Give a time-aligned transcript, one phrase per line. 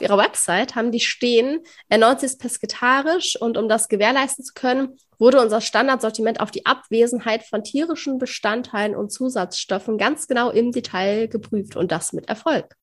[0.00, 4.96] auf ihrer Website haben die stehen, erneuert ist pesketarisch und um das gewährleisten zu können,
[5.18, 11.28] wurde unser Standardsortiment auf die Abwesenheit von tierischen Bestandteilen und Zusatzstoffen ganz genau im Detail
[11.28, 12.74] geprüft und das mit Erfolg.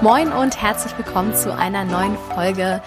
[0.00, 2.82] Moin und herzlich willkommen zu einer neuen Folge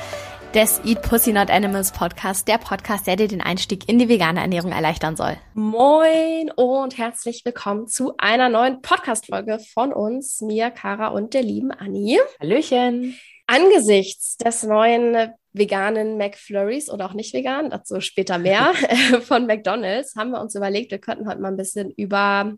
[0.53, 4.39] des Eat Pussy Not Animals Podcast, der Podcast, der dir den Einstieg in die vegane
[4.39, 5.37] Ernährung erleichtern soll.
[5.53, 11.71] Moin und herzlich willkommen zu einer neuen Podcast-Folge von uns, mir, Kara und der lieben
[11.71, 12.19] Anni.
[12.39, 13.17] Hallöchen.
[13.45, 18.73] Angesichts des neuen veganen McFlurries oder auch nicht vegan, dazu später mehr,
[19.21, 22.53] von McDonald's, haben wir uns überlegt, wir könnten heute mal ein bisschen über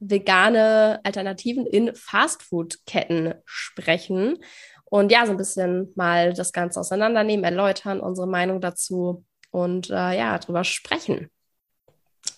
[0.00, 4.38] vegane Alternativen in Fastfood-Ketten sprechen
[4.94, 10.16] und ja, so ein bisschen mal das Ganze auseinandernehmen, erläutern, unsere Meinung dazu und äh,
[10.16, 11.32] ja, drüber sprechen.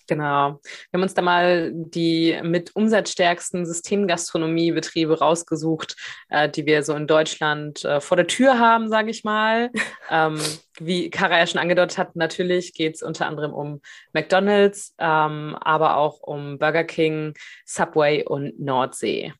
[0.07, 0.59] Genau.
[0.89, 5.97] Wir haben uns da mal die mit umsatzstärksten Systemgastronomiebetriebe rausgesucht,
[6.29, 9.69] äh, die wir so in Deutschland äh, vor der Tür haben, sage ich mal.
[10.09, 10.41] ähm,
[10.79, 13.81] wie Kara ja schon angedeutet hat, natürlich geht es unter anderem um
[14.13, 19.31] McDonald's, ähm, aber auch um Burger King, Subway und Nordsee.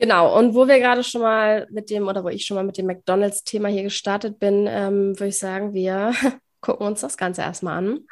[0.00, 2.78] Genau, und wo wir gerade schon mal mit dem, oder wo ich schon mal mit
[2.78, 6.14] dem McDonalds-Thema hier gestartet bin, ähm, würde ich sagen, wir
[6.62, 8.06] gucken uns das Ganze erstmal an.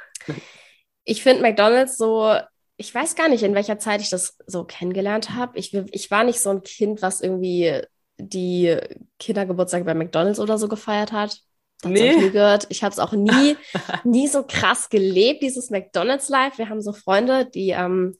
[1.04, 2.36] Ich finde McDonalds so,
[2.76, 5.58] ich weiß gar nicht, in welcher Zeit ich das so kennengelernt habe.
[5.58, 7.80] Ich, ich war nicht so ein Kind, was irgendwie
[8.18, 8.76] die
[9.18, 11.40] Kindergeburtstage bei McDonalds oder so gefeiert hat.
[11.80, 12.12] Das nee.
[12.12, 12.66] habe ich gehört.
[12.68, 13.56] Ich habe es auch nie,
[14.04, 16.58] nie so krass gelebt, dieses McDonalds-Life.
[16.58, 18.18] Wir haben so Freunde, die ähm,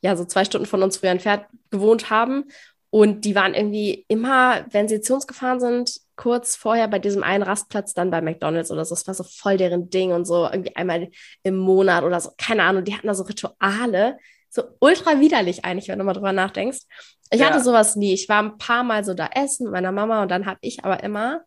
[0.00, 2.44] ja so zwei Stunden von uns früher entfernt gewohnt haben.
[2.90, 7.22] Und die waren irgendwie immer, wenn sie zu uns gefahren sind, kurz vorher bei diesem
[7.22, 8.94] einen Rastplatz dann bei McDonalds oder so.
[8.94, 11.08] Das war so voll deren Ding und so irgendwie einmal
[11.44, 12.32] im Monat oder so.
[12.36, 14.18] Keine Ahnung, die hatten da so Rituale.
[14.48, 16.80] So ultra widerlich eigentlich, wenn du mal drüber nachdenkst.
[17.30, 17.46] Ich ja.
[17.46, 18.12] hatte sowas nie.
[18.12, 20.84] Ich war ein paar Mal so da essen mit meiner Mama und dann habe ich
[20.84, 21.42] aber immer,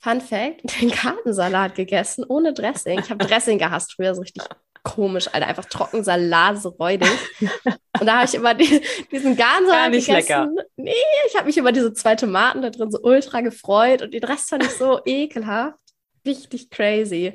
[0.00, 2.98] Fun Fact, den Kartensalat gegessen ohne Dressing.
[2.98, 4.42] Ich habe Dressing gehasst früher, so richtig
[4.82, 5.46] komisch, Alter.
[5.46, 7.10] Einfach Trockensalat, so räudig.
[7.40, 10.28] Und da habe ich immer die, diesen Garnsalat nicht gegessen.
[10.28, 10.66] Lecker.
[10.76, 10.94] Nee,
[11.28, 14.50] ich habe mich über diese zwei Tomaten da drin so ultra gefreut und den Rest
[14.50, 15.78] fand ich so ekelhaft.
[16.26, 17.34] Richtig crazy.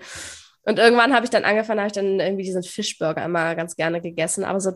[0.63, 4.01] Und irgendwann habe ich dann angefangen, habe ich dann irgendwie diesen Fischburger immer ganz gerne
[4.01, 4.44] gegessen.
[4.44, 4.73] Aber so,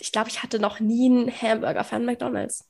[0.00, 2.68] ich glaube, ich hatte noch nie einen Hamburger von McDonalds.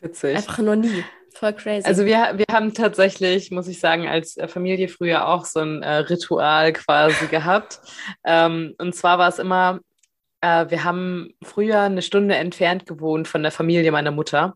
[0.00, 0.36] Witzig.
[0.36, 1.04] Einfach nur nie.
[1.34, 1.84] Voll crazy.
[1.84, 5.82] Also wir, wir haben tatsächlich, muss ich sagen, als äh, Familie früher auch so ein
[5.82, 7.80] äh, Ritual quasi gehabt.
[8.24, 9.80] Ähm, und zwar war es immer,
[10.40, 14.54] äh, wir haben früher eine Stunde entfernt gewohnt von der Familie meiner Mutter.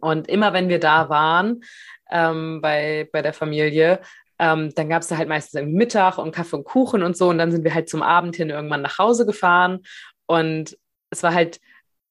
[0.00, 1.62] Und immer wenn wir da waren,
[2.10, 4.00] ähm, bei, bei der Familie,
[4.38, 7.30] ähm, dann gab es da halt meistens Mittag und Kaffee und Kuchen und so.
[7.30, 9.80] Und dann sind wir halt zum Abend hin irgendwann nach Hause gefahren.
[10.26, 10.76] Und
[11.08, 11.58] es war halt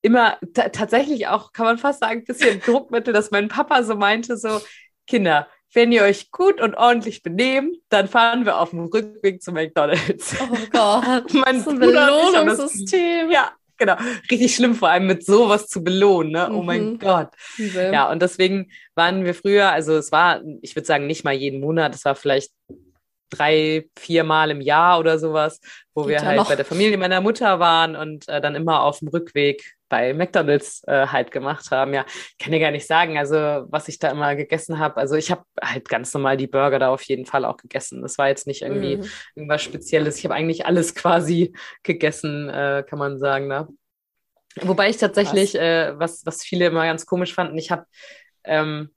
[0.05, 4.37] immer tatsächlich auch, kann man fast sagen, ein bisschen Druckmittel, dass mein Papa so meinte,
[4.37, 4.61] so,
[5.07, 9.51] Kinder, wenn ihr euch gut und ordentlich benehmt, dann fahren wir auf dem Rückweg zu
[9.51, 10.35] McDonalds.
[10.39, 13.31] Oh Gott, mein so ein Belohnungssystem.
[13.31, 13.95] Ja, genau.
[14.29, 16.33] Richtig schlimm, vor allem mit sowas zu belohnen.
[16.33, 16.51] Ne?
[16.51, 16.99] Oh mein mhm.
[16.99, 17.29] Gott.
[17.57, 17.91] Übel.
[17.91, 21.61] Ja, und deswegen waren wir früher, also es war, ich würde sagen, nicht mal jeden
[21.61, 22.51] Monat, es war vielleicht
[23.31, 25.59] drei, vier Mal im Jahr oder sowas,
[25.95, 26.47] wo Geht wir halt noch.
[26.47, 30.83] bei der Familie meiner Mutter waren und äh, dann immer auf dem Rückweg bei McDonald's
[30.87, 31.93] äh, halt gemacht haben.
[31.93, 33.35] Ja, ich kann dir gar nicht sagen, also
[33.69, 34.97] was ich da immer gegessen habe.
[34.97, 38.01] Also ich habe halt ganz normal die Burger da auf jeden Fall auch gegessen.
[38.01, 39.09] Das war jetzt nicht irgendwie mhm.
[39.35, 40.17] irgendwas Spezielles.
[40.17, 41.53] Ich habe eigentlich alles quasi
[41.83, 43.47] gegessen, äh, kann man sagen.
[43.47, 43.67] Ne?
[44.61, 47.85] Wobei ich tatsächlich, äh, was, was viele immer ganz komisch fanden, ich habe
[48.43, 48.89] ähm,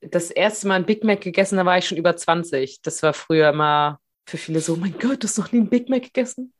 [0.00, 2.82] das erste Mal ein Big Mac gegessen, da war ich schon über 20.
[2.82, 5.88] Das war früher immer für viele so, mein Gott, du hast noch nie ein Big
[5.88, 6.52] Mac gegessen?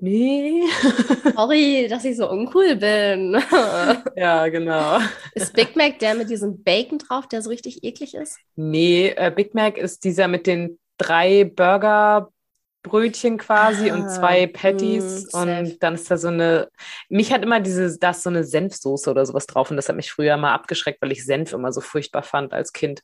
[0.00, 0.62] Nee.
[1.36, 3.42] Sorry, dass ich so uncool bin.
[4.16, 4.98] ja, genau.
[5.34, 8.38] Ist Big Mac der mit diesem Bacon drauf, der so richtig eklig ist?
[8.56, 15.32] Nee, äh, Big Mac ist dieser mit den drei Burgerbrötchen quasi ah, und zwei Patties
[15.32, 16.68] mh, und dann ist da so eine,
[17.08, 19.96] mich hat immer diese, da ist so eine Senfsoße oder sowas drauf und das hat
[19.96, 23.02] mich früher mal abgeschreckt, weil ich Senf immer so furchtbar fand als Kind.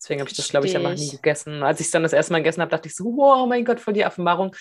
[0.00, 1.62] Deswegen habe ich das, glaube ich, einfach nie gegessen.
[1.62, 3.80] Als ich es dann das erste Mal gegessen habe, dachte ich so, wow, mein Gott,
[3.80, 4.54] voll die Offenbarung.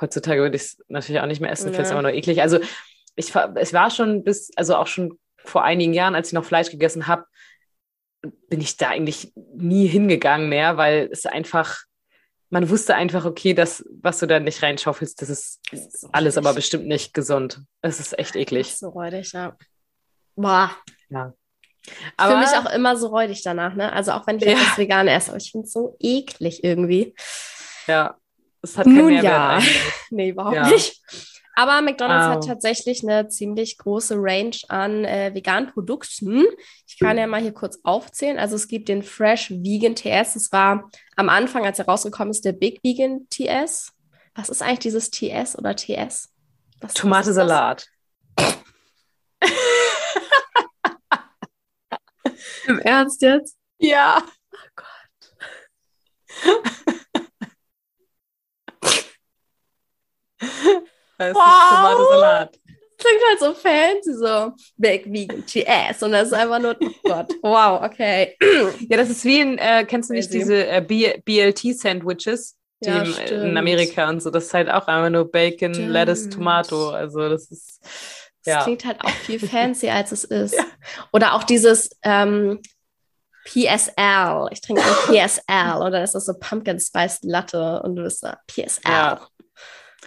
[0.00, 1.72] Heutzutage würde ich es natürlich auch nicht mehr essen, ja.
[1.72, 2.40] finde es immer nur eklig.
[2.40, 2.60] Also
[3.14, 6.70] ich, es war schon bis, also auch schon vor einigen Jahren, als ich noch Fleisch
[6.70, 7.24] gegessen habe,
[8.48, 11.84] bin ich da eigentlich nie hingegangen mehr, weil es einfach,
[12.50, 16.38] man wusste einfach, okay, das, was du da nicht reinschaufelst, das ist, das ist alles
[16.38, 17.62] aber bestimmt nicht gesund.
[17.82, 18.76] Es ist echt eklig.
[18.76, 19.56] So räudig, ja.
[20.34, 20.70] Boah.
[21.08, 21.34] Ja.
[22.16, 23.92] Aber für mich auch immer so räudig danach, ne?
[23.92, 24.52] Also auch wenn ich ja.
[24.52, 27.14] etwas vegan esse, aber ich finde es so eklig irgendwie.
[27.86, 28.16] Ja.
[28.62, 29.48] Es hat keinen Nun Mehrwert ja.
[29.56, 29.80] eigentlich.
[30.10, 30.68] Nee, überhaupt Ja.
[30.68, 31.00] nicht.
[31.58, 32.30] Aber McDonald's Au.
[32.32, 36.44] hat tatsächlich eine ziemlich große Range an äh, veganen Produkten.
[36.86, 38.38] Ich kann ja mal hier kurz aufzählen.
[38.38, 40.34] Also es gibt den Fresh Vegan TS.
[40.34, 43.92] Das war am Anfang, als er rausgekommen ist, der Big Vegan TS.
[44.34, 46.28] Was ist eigentlich dieses TS oder TS?
[46.80, 46.94] Was, das?
[46.94, 47.88] Tomatesalat.
[52.66, 53.56] Im Ernst jetzt?
[53.78, 54.22] Ja.
[61.18, 61.68] Das ist Wow.
[61.70, 62.58] Tomatesalat.
[62.98, 66.02] Klingt halt so fancy, so Big Vegan TS.
[66.02, 68.36] Und das ist einfach nur, oh Gott, wow, okay.
[68.88, 72.56] Ja, das ist wie in, äh, kennst du nicht diese äh, B- BLT-Sandwiches?
[72.82, 73.30] Die Ja, stimmt.
[73.30, 74.30] in Amerika und so.
[74.30, 75.90] Das ist halt auch einfach nur Bacon, Stimmt.
[75.90, 76.90] Lettuce, Tomato.
[76.90, 77.80] Also das ist,
[78.46, 78.62] Das ja.
[78.64, 80.56] klingt halt auch viel fancy, als es ist.
[81.12, 82.60] Oder auch dieses ähm,
[83.44, 84.48] PSL.
[84.50, 85.82] Ich trinke ein PSL.
[85.82, 88.80] Oder ist das so Pumpkin Spice Latte und du bist da PSL.
[88.86, 89.20] Ja.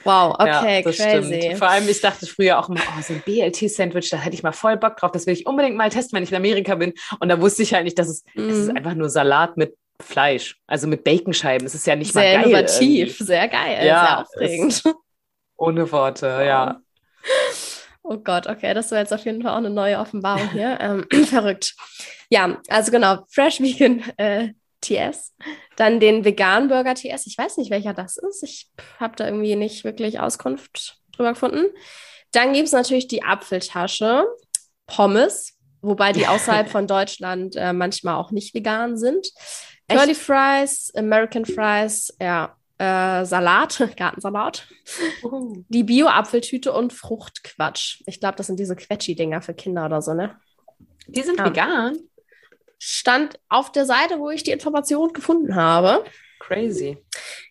[0.06, 1.42] Wow, ja, okay, das crazy.
[1.42, 1.58] stimmt.
[1.58, 4.54] Vor allem, ich dachte früher auch immer, oh, so ein BLT-Sandwich, da hätte ich mal
[4.54, 5.12] voll Bock drauf.
[5.12, 6.94] Das will ich unbedingt mal testen, wenn ich in Amerika bin.
[7.20, 8.78] Und da wusste ich halt nicht, dass es, es ist Mhm.
[8.78, 10.58] einfach nur Salat mit Fleisch.
[10.68, 11.68] Also mit Baconscheiben.
[11.68, 12.52] Es ist ja nicht Sehr mal geil.
[12.52, 13.24] innovativ, irgendwie.
[13.26, 14.84] sehr geil, Ja, sehr aufregend.
[15.58, 16.80] Ohne Worte, ja.
[18.12, 20.80] Oh Gott, okay, das war jetzt auf jeden Fall auch eine neue Offenbarung hier.
[20.82, 21.76] Ähm, verrückt.
[22.30, 25.36] Ja, also genau, Fresh Vegan äh, TS.
[25.76, 27.28] Dann den Vegan Burger TS.
[27.28, 28.42] Ich weiß nicht, welcher das ist.
[28.44, 28.68] Ich
[29.00, 31.66] habe da irgendwie nicht wirklich Auskunft drüber gefunden.
[32.32, 34.26] Dann gibt es natürlich die Apfeltasche,
[34.88, 39.28] Pommes, wobei die außerhalb von Deutschland äh, manchmal auch nicht vegan sind.
[39.88, 44.68] Curly Fries, American Fries, ja, äh, Salat, Gartensalat
[45.70, 48.02] die Bio-Apfeltüte und Fruchtquatsch.
[48.08, 50.36] Ich glaube, das sind diese Quetschi-Dinger für Kinder oder so, ne?
[51.08, 51.46] Die sind Ja.
[51.46, 51.98] vegan.
[52.80, 56.04] Stand auf der Seite, wo ich die Information gefunden habe.
[56.40, 56.98] Crazy.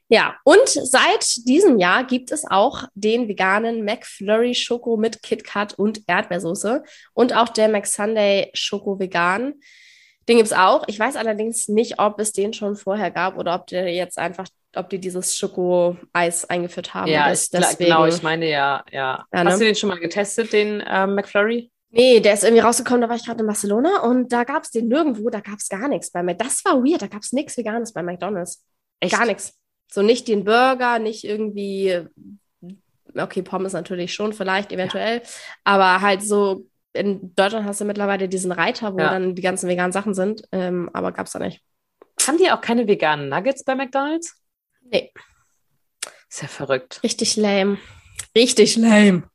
[0.08, 6.00] Ja, und seit diesem Jahr gibt es auch den veganen McFlurry Schoko mit KitKat und
[6.06, 6.82] Erdbeersoße
[7.12, 9.54] und auch der McSunday Schoko vegan.
[10.26, 10.84] Den gibt es auch.
[10.88, 14.46] Ich weiß allerdings nicht, ob es den schon vorher gab oder ob der jetzt einfach,
[14.76, 17.08] ob die dieses Schoko-Eis eingeführt haben.
[17.08, 19.24] Ja, ich, gla- genau, ich meine ja, ja.
[19.32, 19.50] Ja, ne?
[19.50, 21.70] Hast du den schon mal getestet, den ähm, McFlurry?
[21.90, 24.70] Nee, der ist irgendwie rausgekommen, da war ich gerade in Barcelona und da gab es
[24.70, 26.34] den nirgendwo, da gab es gar nichts bei mir.
[26.34, 28.62] Das war weird, da gab es nichts Veganes bei McDonalds.
[29.10, 29.54] Gar nichts.
[29.90, 32.02] So nicht den Burger, nicht irgendwie,
[33.16, 35.22] okay, Pommes natürlich schon, vielleicht, eventuell,
[35.64, 39.08] aber halt so, in Deutschland hast du mittlerweile diesen Reiter, wo Ja.
[39.10, 41.62] dann die ganzen veganen Sachen sind, ähm, aber gab es da nicht.
[42.26, 44.34] Haben die auch keine veganen Nuggets bei McDonalds?
[44.90, 45.12] Nee,
[46.28, 47.00] Ist ja verrückt.
[47.02, 47.78] richtig lame.
[48.34, 49.28] Richtig lame.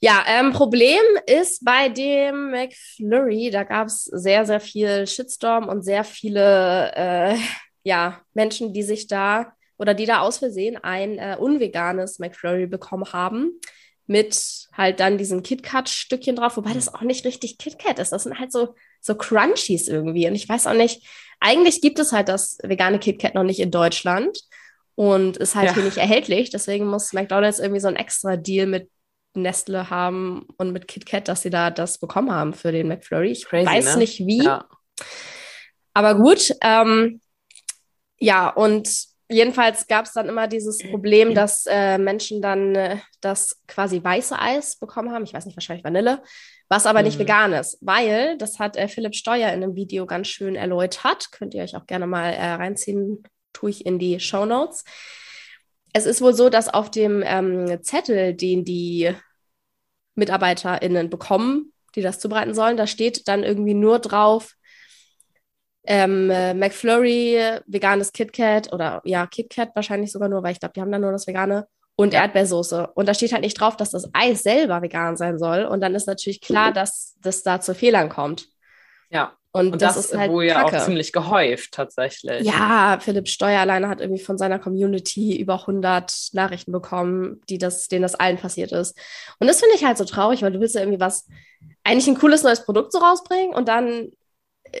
[0.00, 5.82] Ja, ähm, Problem ist bei dem McFlurry, da gab es sehr, sehr viel Shitstorm und
[5.82, 7.36] sehr viele äh,
[7.82, 13.12] ja, Menschen, die sich da oder die da aus Versehen ein äh, unveganes McFlurry bekommen
[13.12, 13.60] haben.
[14.06, 18.10] Mit halt dann diesen KitKat-Stückchen drauf, wobei das auch nicht richtig KitKat ist.
[18.10, 20.26] Das sind halt so, so Crunchies irgendwie.
[20.26, 21.06] Und ich weiß auch nicht,
[21.40, 24.38] eigentlich gibt es halt das vegane KitKat noch nicht in Deutschland
[24.94, 25.74] und ist halt Ja.
[25.74, 26.50] hier nicht erhältlich.
[26.50, 28.90] Deswegen muss McDonalds irgendwie so einen extra Deal mit
[29.34, 33.30] Nestle haben und mit KitKat, dass sie da das bekommen haben für den McFlurry.
[33.30, 33.98] Ich Crazy, weiß ne?
[33.98, 34.66] nicht wie, Ja.
[35.94, 36.52] aber gut.
[36.62, 37.20] Ähm,
[38.18, 38.90] ja, und
[39.28, 44.36] jedenfalls gab es dann immer dieses Problem, dass äh, Menschen dann äh, das quasi weiße
[44.38, 45.22] Eis bekommen haben.
[45.24, 46.20] Ich weiß nicht, wahrscheinlich Vanille,
[46.68, 47.22] was aber nicht Mhm.
[47.22, 51.32] vegan ist, weil das hat äh, Philipp Steuer in einem Video ganz schön erläutert.
[51.32, 53.22] Könnt ihr euch auch gerne mal äh, reinziehen,
[53.52, 54.84] tue ich in die Show Notes.
[55.92, 59.14] Es ist wohl so, dass auf dem ähm, Zettel, den die
[60.14, 64.54] MitarbeiterInnen bekommen, die das zubereiten sollen, da steht dann irgendwie nur drauf,
[65.86, 70.80] ähm, äh, McFlurry, veganes KitKat oder ja, KitKat wahrscheinlich sogar nur, weil ich glaube, die
[70.82, 71.66] haben dann nur das vegane
[71.98, 72.22] und Ja.
[72.22, 72.90] Erdbeersoße.
[72.94, 75.64] Und da steht halt nicht drauf, dass das Eis selber vegan sein soll.
[75.64, 78.46] Und dann ist natürlich klar, dass das da zu Fehlern kommt.
[79.10, 79.32] Ja.
[79.50, 82.46] Und, Und das, das, ist halt wohl ja auch ziemlich gehäuft tatsächlich.
[82.46, 87.88] Ja, Philipp Steuer alleine hat irgendwie von seiner Community über 100 Nachrichten bekommen, die das,
[87.88, 88.96] denen das allen passiert ist.
[89.40, 91.26] Und das finde ich halt so traurig, weil du willst ja irgendwie was,
[91.82, 94.12] eigentlich ein cooles neues Produkt so rausbringen und dann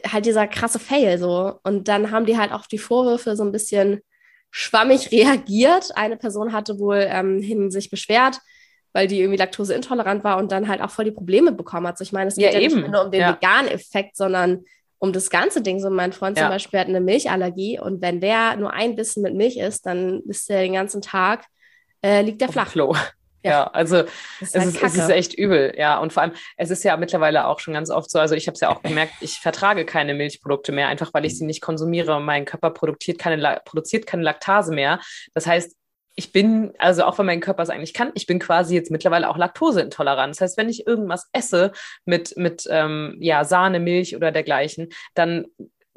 [0.06, 1.58] halt dieser krasse Fail so.
[1.64, 4.02] Und dann haben die halt auf die Vorwürfe so ein bisschen
[4.50, 5.96] schwammig reagiert.
[5.96, 8.40] Eine Person hatte wohl ähm, hin sich beschwert,
[8.92, 11.98] weil die irgendwie laktoseintolerant war und dann halt auch voll die Probleme bekommen hat.
[11.98, 12.90] So, ich meine, es geht Ja, ja, nicht eben.
[12.90, 13.34] nur um den Ja.
[13.34, 14.64] veganen Effekt, sondern
[14.98, 15.78] um das ganze Ding.
[15.78, 16.44] So mein Freund Ja.
[16.44, 20.22] zum Beispiel hat eine Milchallergie und wenn der nur ein Bissen mit Milch isst, dann
[20.28, 21.44] ist der den ganzen Tag,
[22.02, 22.72] äh, liegt der flach.
[22.72, 22.94] Klo.
[23.42, 23.50] Ja.
[23.50, 24.04] Ja, also
[24.40, 25.98] es halt ist, es ist echt übel, ja.
[25.98, 28.54] Und vor allem, es ist ja mittlerweile auch schon ganz oft so, also ich habe
[28.54, 32.20] es ja auch gemerkt, ich vertrage keine Milchprodukte mehr, einfach weil ich sie nicht konsumiere.
[32.20, 35.00] Mein Körper produziert keine, produziert keine Laktase mehr.
[35.34, 35.76] Das heißt,
[36.18, 39.30] ich bin, also auch wenn mein Körper es eigentlich kann, ich bin quasi jetzt mittlerweile
[39.30, 40.34] auch laktoseintolerant.
[40.34, 41.70] Das heißt, wenn ich irgendwas esse
[42.06, 45.46] mit, mit ähm, ja, Sahne, Milch oder dergleichen, dann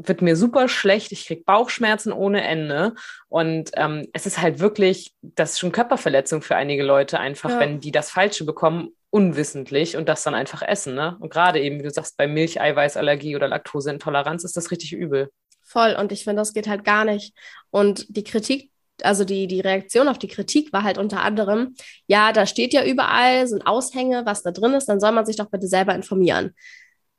[0.07, 2.93] wird mir super schlecht, ich kriege Bauchschmerzen ohne Ende.
[3.29, 7.59] Und ähm, es ist halt wirklich, das ist schon Körperverletzung für einige Leute, einfach, ja.
[7.59, 10.95] wenn die das Falsche bekommen, unwissentlich und das dann einfach essen.
[10.95, 11.17] Ne?
[11.19, 15.29] Und gerade eben, wie du sagst, bei Milch, Eiweißallergie oder Laktoseintoleranz ist das richtig übel.
[15.63, 15.95] Voll.
[15.99, 17.33] Und ich finde, das geht halt gar nicht.
[17.69, 18.71] Und die Kritik
[19.03, 21.75] also die, die Reaktion auf die Kritik war halt unter anderem,
[22.07, 25.35] ja, da steht ja überall, sind Aushänge, was da drin ist, dann soll man sich
[25.35, 26.53] doch bitte selber informieren.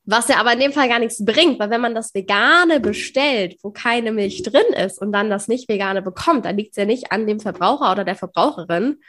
[0.04, 3.56] Was ja aber in dem Fall gar nichts bringt, weil wenn man das Vegane bestellt,
[3.62, 6.84] wo keine Milch drin ist und dann das nicht Vegane bekommt, dann liegt es ja
[6.84, 9.00] nicht an dem Verbraucher oder der Verbraucherin,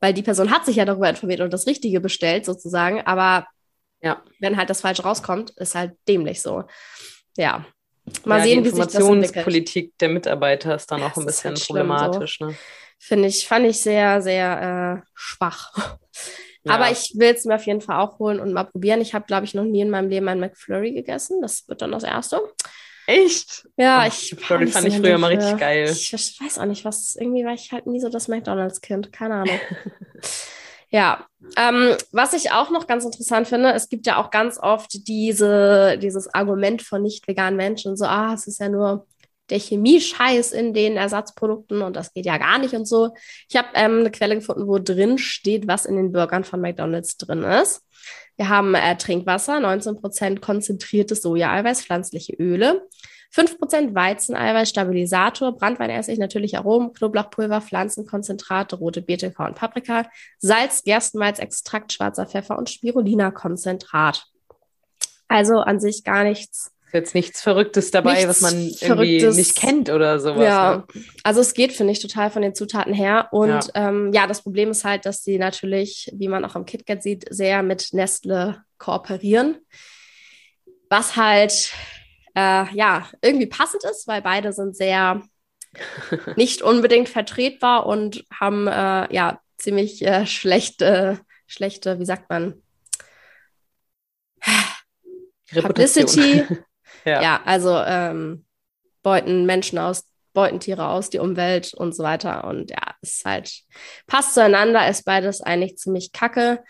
[0.00, 3.46] weil die Person hat sich ja darüber informiert und das Richtige bestellt sozusagen, aber
[4.00, 4.20] ja.
[4.40, 6.64] wenn halt das Falsche rauskommt, ist halt dämlich so.
[7.36, 7.64] Ja,
[8.24, 12.38] Mal ja, sehen, die Informationspolitik der Mitarbeiter ist dann auch ein bisschen halt problematisch.
[12.38, 12.46] So.
[12.46, 12.56] Ne?
[12.98, 15.72] Finde ich, fand ich sehr, sehr äh, schwach.
[16.64, 16.74] Ja.
[16.74, 19.00] Aber ich will es mir auf jeden Fall auch holen und mal probieren.
[19.00, 21.40] Ich habe, glaube ich, noch nie in meinem Leben einen McFlurry gegessen.
[21.42, 22.40] Das wird dann das erste.
[23.06, 23.68] Echt?
[23.76, 24.32] Ja, oh, ich.
[24.32, 25.88] McFlurry fand ich früher mal richtig geil.
[25.90, 27.16] Ich, ich weiß auch nicht, was.
[27.16, 29.12] Irgendwie war ich halt nie so das McDonalds-Kind.
[29.12, 29.60] Keine Ahnung.
[30.94, 31.26] Ja,
[31.56, 35.96] ähm, was ich auch noch ganz interessant finde, es gibt ja auch ganz oft diese,
[35.96, 39.06] dieses Argument von nicht veganen Menschen, so, ah, es ist ja nur
[39.50, 43.14] der Chemie-Scheiß in den Ersatzprodukten und das geht ja gar nicht und so.
[43.48, 47.16] Ich habe ähm, eine Quelle gefunden, wo drin steht, was in den Burgern von McDonald's
[47.16, 47.82] drin ist.
[48.36, 52.88] Wir haben äh, Trinkwasser, 19% konzentriertes Sojaeiweiß, pflanzliche Öle,
[53.34, 60.06] 5% Weizeneiweiß, Stabilisator, Brandweinessig, natürlich Aromen, Knoblauchpulver, Pflanzenkonzentrate, rote Beete, Korn, Paprika,
[60.38, 64.26] Salz, Gerstenmalz, Extrakt, schwarzer Pfeffer und Spirulina-Konzentrat.
[65.28, 69.36] Also an sich gar nichts ist jetzt nichts Verrücktes dabei, nichts was man irgendwie Verrücktes.
[69.36, 70.44] nicht kennt oder sowas.
[70.44, 71.02] Ja, ne?
[71.22, 73.28] also es geht, finde ich, total von den Zutaten her.
[73.32, 73.88] Und ja.
[73.88, 74.26] Ähm, ja.
[74.26, 77.88] das Problem ist halt, dass sie natürlich, wie man auch am KitKat sieht, sehr mit
[77.92, 79.58] Nestle kooperieren.
[80.90, 81.72] Was halt
[82.34, 85.22] äh, ja, irgendwie passend ist, weil beide sind sehr
[86.36, 92.60] nicht unbedingt vertretbar und haben äh, ja ziemlich äh, schlechte, schlechte, wie sagt man,
[95.54, 96.44] Publicity.
[97.04, 97.22] ja.
[97.22, 97.40] ja.
[97.44, 98.44] also ähm,
[99.02, 102.44] beuten Menschen aus, beuten Tiere aus, die Umwelt und so weiter.
[102.44, 103.62] Und ja, es ist halt,
[104.06, 106.62] passt zueinander, ist beides eigentlich ziemlich kacke.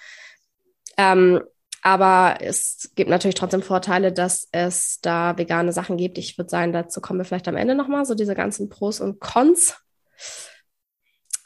[0.96, 1.42] Ähm,
[1.82, 6.16] aber es gibt natürlich trotzdem Vorteile, dass es da vegane Sachen gibt.
[6.16, 9.20] Ich würde sagen, dazu kommen wir vielleicht am Ende nochmal, so diese ganzen Pros und
[9.20, 9.76] Cons.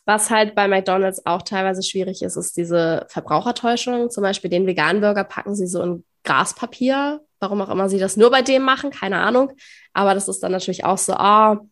[0.05, 4.11] Was halt bei McDonalds auch teilweise schwierig ist, ist diese Verbrauchertäuschung.
[4.11, 7.26] Zum Beispiel den veganen Burger packen sie so in Graspapier.
[7.39, 9.53] Warum auch immer sie das nur bei dem machen, keine Ahnung.
[9.93, 11.69] Aber das ist dann natürlich auch so, ah, oh,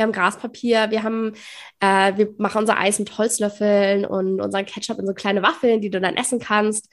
[0.00, 1.34] wir haben Graspapier, wir haben,
[1.80, 5.90] äh, wir machen unser Eis mit Holzlöffeln und unseren Ketchup in so kleine Waffeln, die
[5.90, 6.88] du dann essen kannst.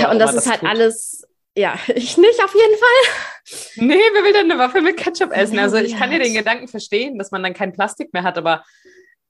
[0.00, 0.68] Ja, und das ist halt tut.
[0.68, 1.26] alles,
[1.56, 3.86] ja, ich nicht auf jeden Fall.
[3.86, 5.58] Nee, wer will denn eine Waffe mit Ketchup essen?
[5.58, 8.64] Also ich kann ja den Gedanken verstehen, dass man dann kein Plastik mehr hat, aber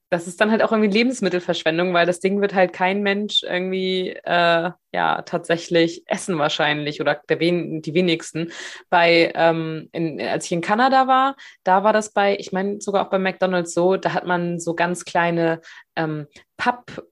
[0.09, 4.11] das ist dann halt auch irgendwie Lebensmittelverschwendung, weil das Ding wird halt kein Mensch irgendwie
[4.11, 8.53] äh, ja tatsächlich essen wahrscheinlich oder der wen die wenigsten.
[8.89, 13.07] Bei ähm, in, als ich in Kanada war, da war das bei, ich meine sogar
[13.07, 15.61] auch bei McDonald's so, da hat man so ganz kleine
[15.97, 17.05] ähm, Papp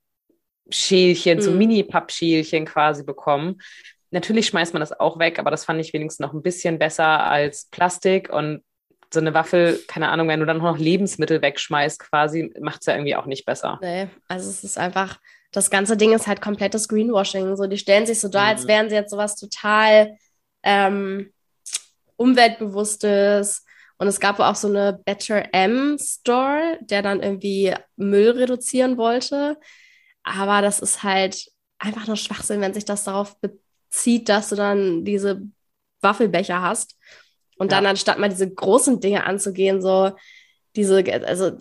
[0.70, 1.42] Schälchen, mhm.
[1.42, 3.60] so Mini-Pappschälchen quasi bekommen.
[4.10, 7.24] Natürlich schmeißt man das auch weg, aber das fand ich wenigstens noch ein bisschen besser
[7.24, 8.62] als Plastik und
[9.12, 12.94] so eine Waffel, keine Ahnung, wenn du dann noch Lebensmittel wegschmeißt, quasi, macht es ja
[12.94, 13.78] irgendwie auch nicht besser.
[13.82, 15.18] Nee, also es ist einfach,
[15.52, 17.56] das ganze Ding ist halt komplettes Greenwashing.
[17.56, 18.49] So, die stellen sich so da, mhm.
[18.49, 20.16] als wären sie jetzt sowas total
[20.62, 21.32] ähm,
[22.16, 23.64] umweltbewusstes.
[23.99, 29.56] Und es gab auch so eine Better M Store, der dann irgendwie Müll reduzieren wollte.
[30.25, 31.46] Aber das ist halt
[31.78, 35.42] einfach nur Schwachsinn, wenn sich das darauf bezieht, dass du dann diese
[36.00, 36.96] Waffelbecher hast.
[37.56, 37.78] Und ja.
[37.78, 40.12] dann anstatt mal diese großen Dinge anzugehen, so
[40.76, 41.52] diese, also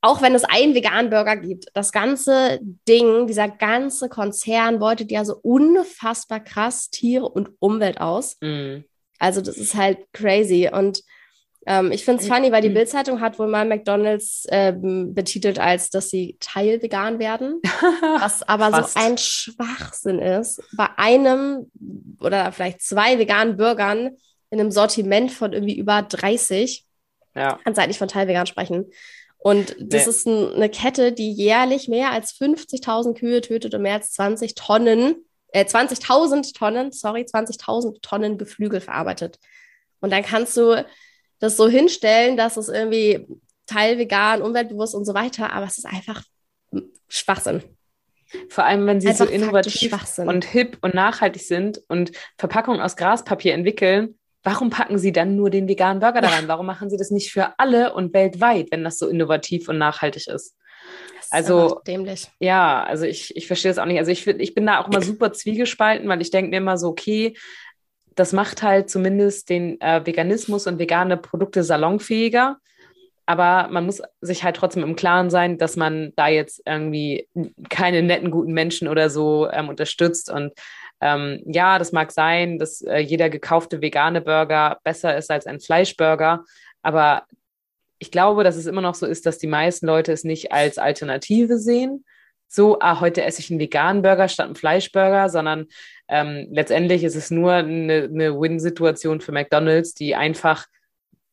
[0.00, 5.24] auch wenn es einen veganen Burger gibt, das ganze Ding, dieser ganze Konzern beutet ja
[5.24, 8.36] so unfassbar krass Tiere und Umwelt aus.
[8.40, 8.84] Mm.
[9.18, 10.70] Also das ist halt crazy.
[10.72, 11.02] Und
[11.66, 15.90] ähm, ich finde es funny, weil die Bildzeitung hat wohl mal McDonalds ähm, betitelt als,
[15.90, 17.60] dass sie teilvegan werden,
[18.20, 20.62] was aber so ein Schwachsinn ist.
[20.76, 21.70] Bei einem
[22.20, 24.10] oder vielleicht zwei veganen Burgern
[24.50, 26.84] in einem Sortiment von irgendwie über 30.
[27.34, 27.58] Ja.
[27.64, 28.90] Kannst halt nicht von teilvegan sprechen.
[29.38, 30.10] Und das nee.
[30.10, 34.54] ist ein, eine Kette, die jährlich mehr als 50.000 Kühe tötet und mehr als 20
[34.54, 39.38] Tonnen, äh, 20.000 Tonnen, sorry, 20.000 Tonnen Geflügel verarbeitet.
[40.00, 40.84] Und dann kannst du
[41.38, 43.26] das so hinstellen, dass es irgendwie
[43.66, 46.22] Teil vegan, umweltbewusst und so weiter, aber es ist einfach
[47.08, 47.62] Schwachsinn.
[48.50, 52.96] Vor allem, wenn sie einfach so innovativ und hip und nachhaltig sind und Verpackungen aus
[52.96, 56.48] Graspapier entwickeln, warum packen sie dann nur den veganen Burger da rein?
[56.48, 60.28] Warum machen sie das nicht für alle und weltweit, wenn das so innovativ und nachhaltig
[60.28, 60.54] ist?
[61.28, 62.28] ist also dämlich.
[62.40, 63.98] Ja, also ich, ich verstehe das auch nicht.
[63.98, 66.88] Also ich, ich bin da auch immer super zwiegespalten, weil ich denke mir immer so,
[66.88, 67.36] okay,
[68.14, 72.58] das macht halt zumindest den äh, Veganismus und vegane Produkte salonfähiger.
[73.26, 77.28] Aber man muss sich halt trotzdem im Klaren sein, dass man da jetzt irgendwie
[77.68, 80.30] keine netten, guten Menschen oder so ähm, unterstützt.
[80.30, 80.54] Und
[81.00, 85.60] ähm, ja, das mag sein, dass äh, jeder gekaufte vegane Burger besser ist als ein
[85.60, 86.44] Fleischburger.
[86.82, 87.24] Aber
[87.98, 90.78] ich glaube, dass es immer noch so ist, dass die meisten Leute es nicht als
[90.78, 92.04] Alternative sehen.
[92.46, 95.66] So, ah, heute esse ich einen veganen Burger statt einen Fleischburger, sondern
[96.08, 100.66] ähm, letztendlich ist es nur eine, eine Win-Situation für McDonald's, die einfach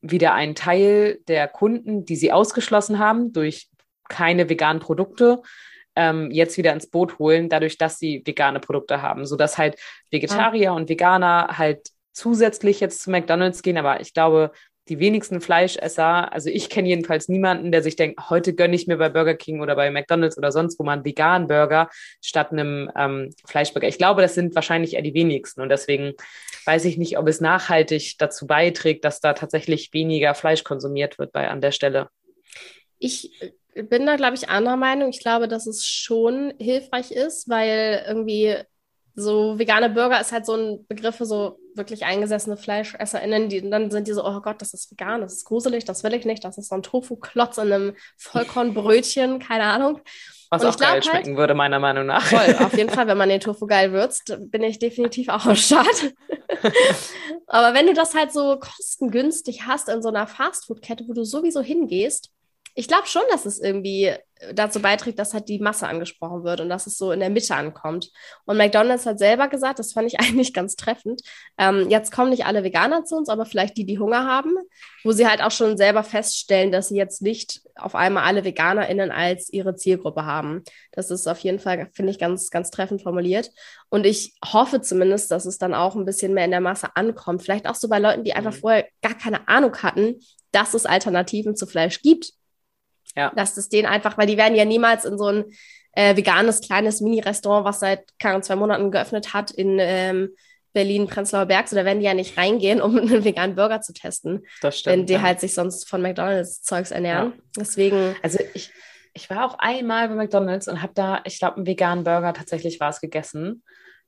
[0.01, 3.69] wieder einen Teil der Kunden, die sie ausgeschlossen haben durch
[4.09, 5.41] keine veganen Produkte,
[5.95, 9.77] ähm, jetzt wieder ins Boot holen, dadurch, dass sie vegane Produkte haben, sodass halt
[10.11, 10.71] Vegetarier ja.
[10.71, 13.77] und Veganer halt zusätzlich jetzt zu McDonald's gehen.
[13.77, 14.51] Aber ich glaube,
[14.87, 18.97] die wenigsten Fleischesser, also ich kenne jedenfalls niemanden, der sich denkt, heute gönne ich mir
[18.97, 21.89] bei Burger King oder bei McDonald's oder sonst wo mal einen veganen Burger
[22.21, 23.87] statt einem ähm, Fleischburger.
[23.87, 26.13] Ich glaube, das sind wahrscheinlich eher die wenigsten und deswegen
[26.65, 31.31] weiß ich nicht, ob es nachhaltig dazu beiträgt, dass da tatsächlich weniger Fleisch konsumiert wird
[31.31, 32.09] bei an der Stelle.
[32.99, 33.31] Ich
[33.75, 35.09] bin da, glaube ich, anderer Meinung.
[35.09, 38.55] Ich glaube, dass es schon hilfreich ist, weil irgendwie
[39.15, 43.91] so vegane Burger ist halt so ein Begriff für so wirklich eingesessene FleischesserInnen, die dann
[43.91, 46.43] sind die so, oh Gott, das ist vegan, das ist gruselig, das will ich nicht,
[46.43, 50.01] das ist so ein Tofu-Klotz in einem Vollkornbrötchen, keine Ahnung.
[50.49, 52.23] Was und auch geil halt, schmecken würde, meiner Meinung nach.
[52.23, 55.55] Voll, auf jeden Fall, wenn man den Tofu geil würzt, bin ich definitiv auch am
[55.55, 56.13] Start.
[57.47, 61.61] Aber wenn du das halt so kostengünstig hast in so einer Fastfood-Kette, wo du sowieso
[61.61, 62.31] hingehst,
[62.77, 64.13] ich glaube schon, dass es irgendwie
[64.53, 67.55] dazu beiträgt, dass halt die Masse angesprochen wird und dass es so in der Mitte
[67.55, 68.11] ankommt.
[68.43, 71.21] Und McDonald's hat selber gesagt, das fand ich eigentlich ganz treffend,
[71.57, 74.55] ähm, jetzt kommen nicht alle Veganer zu uns, aber vielleicht die, die Hunger haben,
[75.03, 79.09] wo sie halt auch schon selber feststellen, dass sie jetzt nicht auf einmal alle VeganerInnen
[79.09, 80.63] als ihre Zielgruppe haben.
[80.91, 83.51] Das ist auf jeden Fall, finde ich, ganz, ganz treffend formuliert.
[83.89, 87.41] Und ich hoffe zumindest, dass es dann auch ein bisschen mehr in der Masse ankommt.
[87.41, 88.59] Vielleicht auch so bei Leuten, die einfach mhm.
[88.59, 90.19] vorher gar keine Ahnung hatten,
[90.51, 92.33] dass es Alternativen zu Fleisch gibt
[93.15, 93.31] ja.
[93.35, 95.45] Dass das denen einfach, weil die werden ja niemals in so ein
[95.93, 100.29] äh, veganes kleines Mini-Restaurant, was seit keine, zwei Monaten geöffnet hat, in ähm,
[100.73, 103.93] Berlin, Prenzlauer Berg, so da werden die ja nicht reingehen, um einen veganen Burger zu
[103.93, 104.45] testen.
[104.61, 104.93] Das stimmt.
[104.93, 105.21] Wenn die ja.
[105.21, 107.33] halt sich sonst von McDonalds Zeugs ernähren.
[107.35, 107.43] Ja.
[107.57, 108.15] Deswegen.
[108.21, 108.71] Also ich,
[109.13, 112.79] ich war auch einmal bei McDonalds und habe da, ich glaube, einen veganen Burger tatsächlich
[112.81, 113.63] war es gegessen.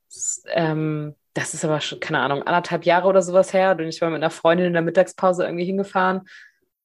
[0.09, 3.71] Das, ähm, das ist aber schon, keine Ahnung, anderthalb Jahre oder sowas her.
[3.79, 6.27] Und ich war mit einer Freundin in der Mittagspause irgendwie hingefahren.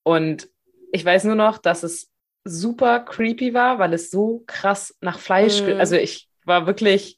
[0.05, 0.49] Und
[0.93, 2.12] ich weiß nur noch, dass es
[2.44, 5.78] super creepy war, weil es so krass nach Fleisch, mm.
[5.78, 7.16] also ich war wirklich,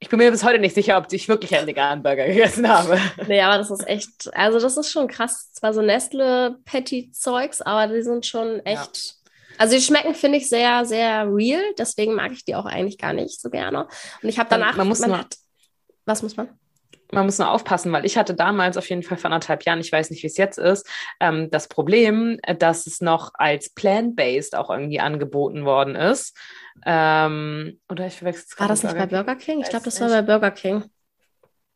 [0.00, 3.00] ich bin mir bis heute nicht sicher, ob ich wirklich einen veganen Burger gegessen habe.
[3.26, 5.52] Nee, aber das ist echt, also das ist schon krass.
[5.52, 8.96] Zwar so Nestle-Patty-Zeugs, aber die sind schon echt.
[8.96, 9.32] Ja.
[9.58, 11.62] Also die schmecken, finde ich, sehr, sehr real.
[11.76, 13.88] Deswegen mag ich die auch eigentlich gar nicht so gerne.
[14.22, 14.76] Und ich habe danach.
[14.76, 15.36] Man muss man hat,
[16.04, 16.48] was muss man?
[17.12, 19.92] Man muss nur aufpassen, weil ich hatte damals auf jeden Fall vor anderthalb Jahren, ich
[19.92, 20.88] weiß nicht, wie es jetzt ist,
[21.20, 26.36] ähm, das Problem, dass es noch als plant-based auch irgendwie angeboten worden ist.
[26.84, 29.60] Ähm, oder ich verwechsel es War das nicht bei Burger King?
[29.60, 30.84] Ich glaube, das war bei Burger King.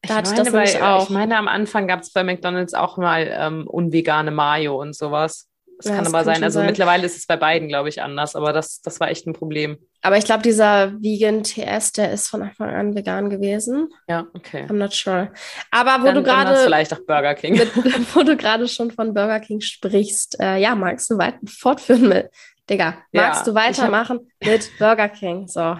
[0.03, 1.05] Da ich, meine, das bei, auch.
[1.05, 5.49] ich meine, am Anfang gab es bei McDonalds auch mal ähm, unvegane Mayo und sowas.
[5.79, 6.43] Das ja, kann das aber sein.
[6.45, 6.67] Also sein.
[6.67, 9.79] mittlerweile ist es bei beiden, glaube ich, anders, aber das, das war echt ein Problem.
[10.01, 13.89] Aber ich glaube, dieser Vegan TS, der ist von Anfang an vegan gewesen.
[14.09, 14.67] Ja, okay.
[14.69, 15.33] I'm not sure.
[15.71, 16.57] Aber wo dann, du gerade.
[16.57, 17.57] Vielleicht auch Burger King.
[17.57, 17.71] Mit,
[18.15, 22.31] wo du gerade schon von Burger King sprichst, äh, ja, magst du weiter fortführen mit.
[22.69, 24.49] Digga, magst ja, du weitermachen hab...
[24.49, 25.49] mit Burger King?
[25.49, 25.77] So.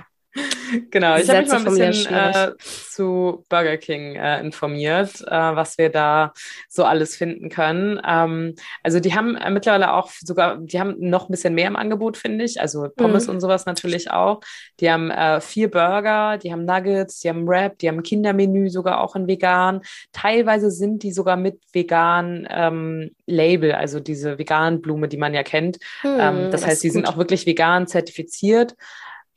[0.91, 5.77] Genau, ich habe mich mal ein bisschen äh, zu Burger King äh, informiert, äh, was
[5.77, 6.33] wir da
[6.69, 8.01] so alles finden können.
[8.07, 11.77] Ähm, also die haben äh, mittlerweile auch sogar, die haben noch ein bisschen mehr im
[11.77, 12.61] Angebot, finde ich.
[12.61, 13.35] Also Pommes mhm.
[13.35, 14.41] und sowas natürlich auch.
[14.81, 19.01] Die haben äh, vier Burger, die haben Nuggets, die haben Wrap, die haben Kindermenü sogar
[19.01, 19.83] auch in vegan.
[20.13, 25.43] Teilweise sind die sogar mit vegan ähm, Label, also diese veganen Blume, die man ja
[25.43, 25.79] kennt.
[26.03, 28.75] Mhm, ähm, das, das heißt, die sind auch wirklich vegan zertifiziert.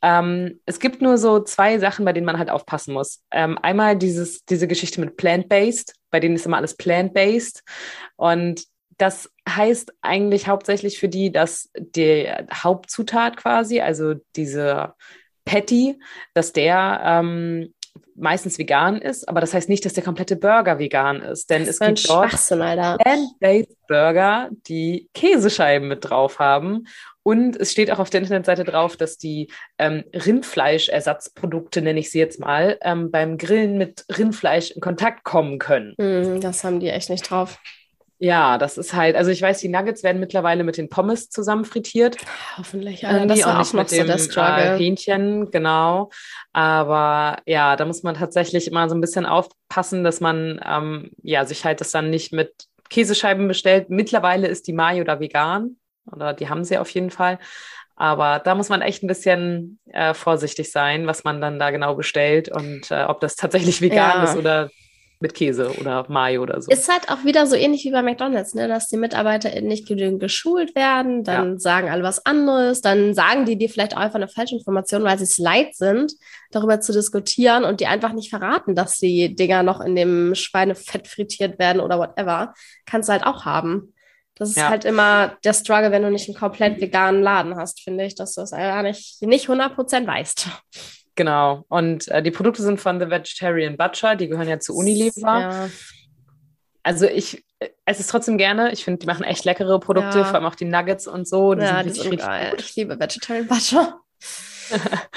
[0.02, 3.22] Ähm, es gibt nur so zwei Sachen, bei denen man halt aufpassen muss.
[3.30, 7.62] Ähm, einmal dieses, diese Geschichte mit plant-based, bei denen ist immer alles plant-based.
[8.16, 8.64] Und
[8.98, 14.94] das heißt eigentlich hauptsächlich für die, dass die Hauptzutat quasi, also diese
[15.44, 15.98] Patty,
[16.34, 17.74] dass der ähm,
[18.14, 21.78] meistens vegan ist, aber das heißt nicht, dass der komplette Burger vegan ist, denn das
[21.78, 22.30] es gibt dort
[22.98, 26.86] Plant-Based Burger, die Käsescheiben mit drauf haben
[27.26, 32.20] und es steht auch auf der Internetseite drauf, dass die ähm, Rindfleischersatzprodukte, nenne ich sie
[32.20, 35.96] jetzt mal, ähm, beim Grillen mit Rindfleisch in Kontakt kommen können.
[35.98, 37.58] Mm, das haben die echt nicht drauf.
[38.20, 41.64] Ja, das ist halt, also ich weiß, die Nuggets werden mittlerweile mit den Pommes zusammen
[41.64, 42.16] frittiert.
[42.58, 43.02] Hoffentlich.
[43.02, 46.10] Ähm, das war auch noch mit so dem äh, Hähnchen, genau.
[46.52, 51.44] Aber ja, da muss man tatsächlich immer so ein bisschen aufpassen, dass man ähm, ja
[51.44, 52.52] sich halt das dann nicht mit
[52.88, 53.90] Käsescheiben bestellt.
[53.90, 55.76] Mittlerweile ist die Mayo da vegan.
[56.10, 57.38] Oder die haben sie auf jeden Fall.
[57.96, 61.94] Aber da muss man echt ein bisschen äh, vorsichtig sein, was man dann da genau
[61.94, 64.24] bestellt und äh, ob das tatsächlich vegan ja.
[64.24, 64.70] ist oder
[65.18, 66.70] mit Käse oder Mayo oder so.
[66.70, 68.68] Ist halt auch wieder so ähnlich wie bei McDonalds, ne?
[68.68, 71.58] dass die Mitarbeiter nicht genügend geschult werden, dann ja.
[71.58, 75.16] sagen alle was anderes, dann sagen die dir vielleicht auch einfach eine falsche Information, weil
[75.16, 76.12] sie es leid sind,
[76.50, 81.08] darüber zu diskutieren und die einfach nicht verraten, dass die Dinger noch in dem Schweinefett
[81.08, 82.52] frittiert werden oder whatever.
[82.84, 83.94] Kannst du halt auch haben.
[84.36, 84.68] Das ist ja.
[84.68, 88.34] halt immer der Struggle, wenn du nicht einen komplett veganen Laden hast, finde ich, dass
[88.34, 90.48] du es gar nicht, nicht 100% weißt.
[91.14, 91.64] Genau.
[91.68, 95.40] Und äh, die Produkte sind von The Vegetarian Butcher, die gehören ja zu Unilever.
[95.40, 95.70] Ja.
[96.82, 98.72] Also ich äh, esse es trotzdem gerne.
[98.72, 100.24] Ich finde, die machen echt leckere Produkte, ja.
[100.24, 101.54] vor allem auch die Nuggets und so.
[101.54, 102.50] Die ja, sind die sind geil.
[102.50, 102.60] Gut.
[102.60, 104.00] Ich liebe Vegetarian Butcher.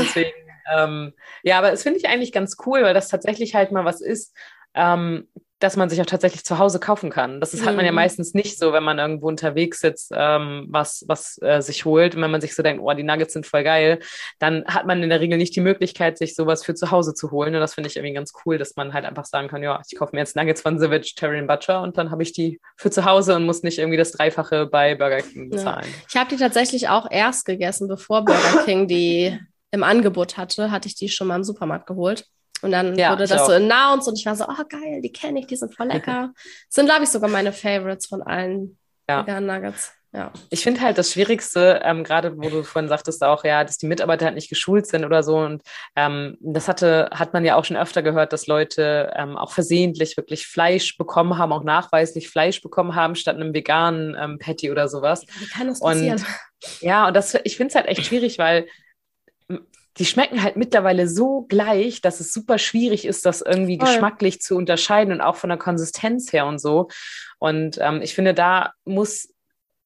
[0.00, 0.30] Deswegen,
[0.76, 4.00] ähm, ja, aber das finde ich eigentlich ganz cool, weil das tatsächlich halt mal was
[4.00, 4.32] ist,
[4.74, 5.26] ähm,
[5.60, 7.38] dass man sich auch tatsächlich zu Hause kaufen kann.
[7.38, 7.96] Das ist, hat man ja mhm.
[7.96, 12.14] meistens nicht so, wenn man irgendwo unterwegs sitzt, ähm, was, was äh, sich holt.
[12.14, 13.98] Und wenn man sich so denkt, oh, die Nuggets sind voll geil,
[14.38, 17.30] dann hat man in der Regel nicht die Möglichkeit, sich sowas für zu Hause zu
[17.30, 17.54] holen.
[17.54, 19.98] Und das finde ich irgendwie ganz cool, dass man halt einfach sagen kann, ja, ich
[19.98, 23.04] kaufe mir jetzt Nuggets von The Vegetarian Butcher und dann habe ich die für zu
[23.04, 25.86] Hause und muss nicht irgendwie das Dreifache bei Burger King bezahlen.
[25.86, 26.04] Ja.
[26.08, 29.38] Ich habe die tatsächlich auch erst gegessen, bevor Burger King die
[29.72, 32.26] im Angebot hatte, hatte ich die schon mal im Supermarkt geholt.
[32.62, 33.46] Und dann ja, wurde das auch.
[33.46, 36.32] so announced und ich war so, oh geil, die kenne ich, die sind voll lecker.
[36.68, 39.22] sind, glaube ich, sogar meine Favorites von allen ja.
[39.22, 39.92] veganen Nuggets.
[40.12, 40.32] Ja.
[40.50, 43.86] Ich finde halt das Schwierigste, ähm, gerade wo du vorhin sagtest auch, ja, dass die
[43.86, 45.38] Mitarbeiter halt nicht geschult sind oder so.
[45.38, 45.62] Und
[45.94, 50.16] ähm, das hatte, hat man ja auch schon öfter gehört, dass Leute ähm, auch versehentlich
[50.16, 54.88] wirklich Fleisch bekommen haben, auch nachweislich Fleisch bekommen haben, statt einem veganen ähm, Patty oder
[54.88, 55.24] sowas.
[55.38, 56.18] Wie kann das passieren?
[56.18, 58.66] Und, ja, und das, ich finde es halt echt schwierig, weil
[60.00, 63.86] die schmecken halt mittlerweile so gleich, dass es super schwierig ist, das irgendwie Voll.
[63.86, 66.88] geschmacklich zu unterscheiden und auch von der Konsistenz her und so.
[67.38, 69.28] Und ähm, ich finde, da muss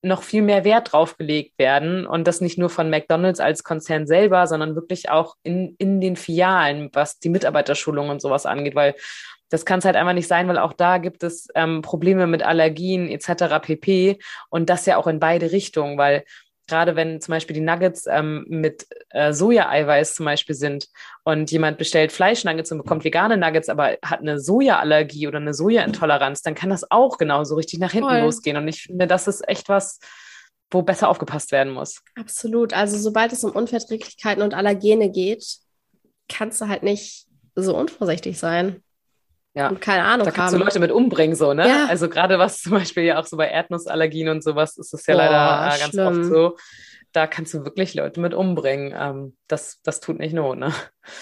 [0.02, 4.06] noch viel mehr Wert drauf gelegt werden und das nicht nur von McDonald's als Konzern
[4.06, 8.94] selber, sondern wirklich auch in, in den Filialen, was die Mitarbeiterschulung und sowas angeht, weil
[9.48, 12.42] das kann es halt einfach nicht sein, weil auch da gibt es ähm, Probleme mit
[12.42, 13.60] Allergien etc.
[13.62, 14.18] pp.
[14.48, 16.24] Und das ja auch in beide Richtungen, weil
[16.66, 20.88] gerade wenn zum Beispiel die Nuggets ähm, mit äh, Soja-Eiweiß zum Beispiel sind
[21.24, 26.42] und jemand bestellt Fleischnuggets und bekommt vegane Nuggets, aber hat eine Sojaallergie oder eine Sojaintoleranz,
[26.42, 28.20] dann kann das auch genauso richtig nach hinten Voll.
[28.20, 28.56] losgehen.
[28.56, 29.98] Und ich finde, das ist echt was,
[30.70, 32.02] wo besser aufgepasst werden muss.
[32.14, 32.72] Absolut.
[32.72, 35.44] Also sobald es um Unverträglichkeiten und Allergene geht,
[36.28, 38.82] kannst du halt nicht so unvorsichtig sein.
[39.54, 39.68] Ja.
[39.68, 40.24] Und keine Ahnung.
[40.26, 40.60] Da kannst haben.
[40.60, 41.68] du Leute mit umbringen, so, ne?
[41.68, 41.86] Ja.
[41.88, 45.14] Also gerade was zum Beispiel ja auch so bei Erdnussallergien und sowas ist es ja
[45.14, 46.06] Boah, leider äh, ganz schlimm.
[46.06, 46.56] oft so.
[47.12, 48.92] Da kannst du wirklich Leute mit umbringen.
[48.98, 50.72] Ähm, das, das tut nicht Not, ne?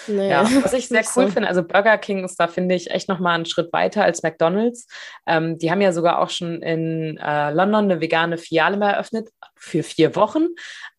[0.06, 1.28] Nee, ja, was ich sehr cool so.
[1.28, 4.86] finde, also Burger King ist da, finde ich, echt nochmal einen Schritt weiter als McDonalds.
[5.26, 9.28] Ähm, die haben ja sogar auch schon in äh, London eine vegane Filiale mal eröffnet
[9.54, 10.46] für vier Wochen,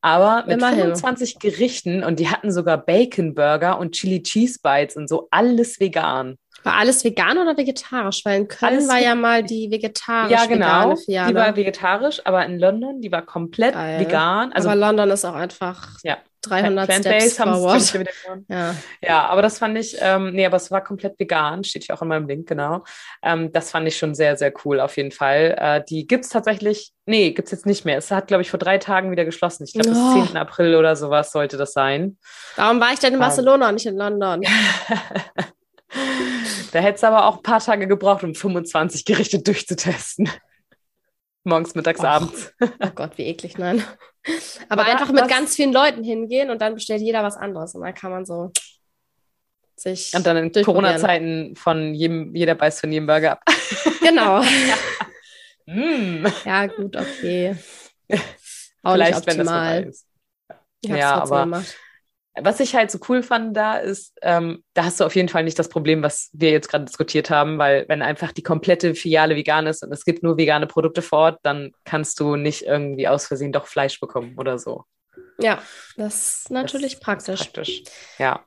[0.02, 0.82] aber mit Immerhin.
[0.82, 5.80] 25 Gerichten und die hatten sogar Bacon Burger und Chili Cheese Bites und so, alles
[5.80, 6.38] vegan.
[6.63, 8.23] War alles vegan oder vegetarisch?
[8.26, 10.95] Weil in Köln alles war ja mal die vegetarisch Ja, genau.
[10.95, 11.30] Filiale.
[11.30, 13.99] Die war vegetarisch, aber in London, die war komplett Geil.
[13.99, 14.54] vegan.
[14.54, 16.17] Also, aber London ist auch einfach ja.
[16.43, 18.06] 300 Steps forward.
[18.49, 18.76] Ja.
[19.02, 22.02] ja, aber das fand ich, ähm, nee, aber es war komplett vegan, steht hier auch
[22.02, 22.84] in meinem Link, genau.
[23.21, 25.56] Ähm, das fand ich schon sehr, sehr cool auf jeden Fall.
[25.58, 27.97] Äh, die gibt es tatsächlich, nee, gibt es jetzt nicht mehr.
[27.97, 29.63] Es hat, glaube ich, vor drei Tagen wieder geschlossen.
[29.63, 30.19] Ich glaube, oh.
[30.19, 30.38] bis 10.
[30.38, 32.17] April oder sowas sollte das sein.
[32.56, 33.21] Warum war ich denn in ähm.
[33.21, 34.41] Barcelona und nicht in London?
[36.73, 40.27] Da hätte es aber auch ein paar Tage gebraucht, um 25 Gerichte durchzutesten.
[41.43, 42.05] Morgens, mittags, Och.
[42.05, 42.51] abends.
[42.59, 43.83] Oh Gott, wie eklig, nein.
[44.69, 47.75] Aber, aber einfach mit ganz vielen Leuten hingehen und dann bestellt jeder was anderes.
[47.75, 48.51] Und dann kann man so
[49.75, 50.13] sich.
[50.15, 53.43] Und dann in Corona-Zeiten von jedem, jeder beißt von jedem Burger ab.
[54.01, 54.41] Genau.
[55.65, 56.25] mm.
[56.43, 57.55] Ja, gut, okay.
[58.81, 60.07] Auch Vielleicht, wenn das vorbei ist.
[60.86, 61.63] Ja, aber.
[62.36, 65.43] Was ich halt so cool fand da ist, ähm, da hast du auf jeden Fall
[65.43, 69.36] nicht das Problem, was wir jetzt gerade diskutiert haben, weil wenn einfach die komplette Filiale
[69.36, 73.08] vegan ist und es gibt nur vegane Produkte vor Ort, dann kannst du nicht irgendwie
[73.08, 74.86] aus Versehen doch Fleisch bekommen oder so.
[75.39, 75.62] Ja,
[75.96, 77.41] das ist natürlich das praktisch.
[77.41, 77.84] Ist praktisch.
[78.17, 78.43] Ja.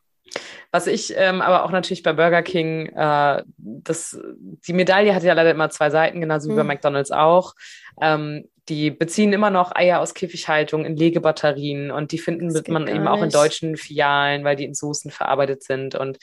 [0.70, 4.18] Was ich ähm, aber auch natürlich bei Burger King, äh, das,
[4.66, 6.58] die Medaille hat ja leider immer zwei Seiten, genauso wie mhm.
[6.58, 7.54] bei McDonalds auch.
[8.00, 13.06] Ähm, die beziehen immer noch Eier aus Käfighaltung in Legebatterien und die finden man eben
[13.06, 15.94] auch in deutschen Filialen, weil die in Soßen verarbeitet sind.
[15.94, 16.18] Und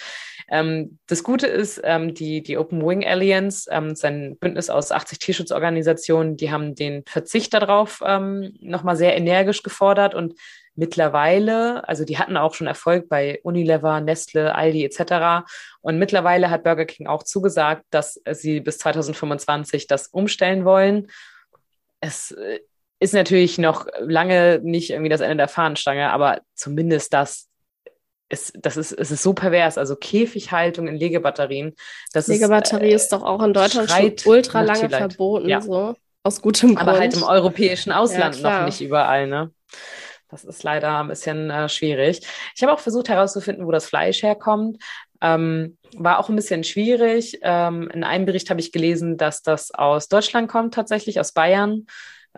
[0.49, 5.19] ähm, das Gute ist, ähm, die, die Open Wing Alliance, ähm, sein Bündnis aus 80
[5.19, 10.33] Tierschutzorganisationen, die haben den Verzicht darauf ähm, nochmal sehr energisch gefordert und
[10.75, 15.45] mittlerweile, also die hatten auch schon Erfolg bei Unilever, Nestle, Aldi etc.
[15.81, 21.07] Und mittlerweile hat Burger King auch zugesagt, dass sie bis 2025 das umstellen wollen
[22.03, 22.59] es äh,
[22.99, 27.49] ist natürlich noch lange nicht irgendwie das Ende der Fahnenstange, aber zumindest das
[28.29, 29.77] ist, das ist, es ist so pervers.
[29.77, 31.75] Also Käfighaltung in Legebatterien.
[32.13, 35.61] Das Legebatterie ist, äh, ist doch auch in Deutschland schon ultra lange verboten, ja.
[35.61, 35.95] so.
[36.23, 36.87] Aus gutem Grund.
[36.87, 39.51] Aber halt im europäischen Ausland ja, noch nicht überall, ne?
[40.33, 42.21] Das ist leider ein bisschen äh, schwierig.
[42.55, 44.83] Ich habe auch versucht herauszufinden, wo das Fleisch herkommt.
[45.21, 47.39] Ähm, war auch ein bisschen schwierig.
[47.43, 51.85] Ähm, in einem Bericht habe ich gelesen, dass das aus Deutschland kommt, tatsächlich aus Bayern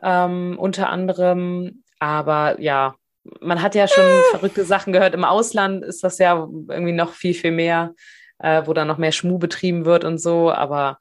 [0.03, 1.83] ähm, unter anderem.
[1.99, 2.95] Aber ja,
[3.39, 4.21] man hat ja schon ah.
[4.31, 5.13] verrückte Sachen gehört.
[5.13, 6.35] Im Ausland ist das ja
[6.67, 7.93] irgendwie noch viel, viel mehr,
[8.39, 10.51] äh, wo dann noch mehr Schmuh betrieben wird und so.
[10.51, 10.99] Aber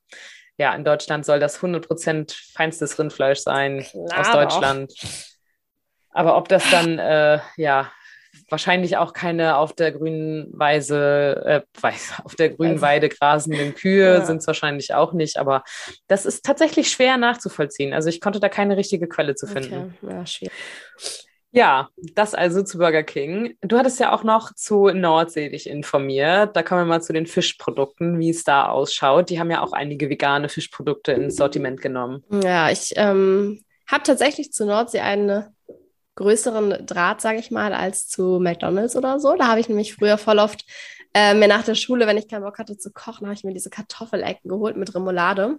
[0.59, 4.93] ja, in Deutschland soll das 100% feinstes Rindfleisch sein Klar, aus Deutschland.
[4.93, 5.34] Auch.
[6.15, 7.91] Aber ob das dann, äh, ja,
[8.49, 11.63] wahrscheinlich auch keine auf der grünen Weise, äh,
[12.25, 14.25] auf der grünen Weide grasenden Kühe ja.
[14.25, 15.65] sind es wahrscheinlich auch nicht, aber
[16.07, 17.93] das ist tatsächlich schwer nachzuvollziehen.
[17.93, 19.95] Also ich konnte da keine richtige Quelle zu finden.
[20.03, 20.15] Okay.
[20.15, 20.53] Ja, schwierig.
[21.51, 23.57] Ja, das also zu Burger King.
[23.61, 26.57] Du hattest ja auch noch zu Nordsee dich informiert.
[26.57, 29.31] Da kommen wir mal zu den Fischprodukten, wie es da ausschaut.
[29.31, 32.25] Die haben ja auch einige vegane Fischprodukte ins Sortiment genommen.
[32.43, 35.54] Ja, ich ähm, habe tatsächlich zu Nordsee eine
[36.17, 39.35] größeren Draht, sage ich mal, als zu McDonalds oder so.
[39.37, 40.65] Da habe ich nämlich früher voll oft
[41.15, 43.55] äh, mir nach der Schule, wenn ich keinen Bock hatte zu kochen, habe ich mir
[43.55, 45.59] diese Kartoffelecken geholt mit Remoulade.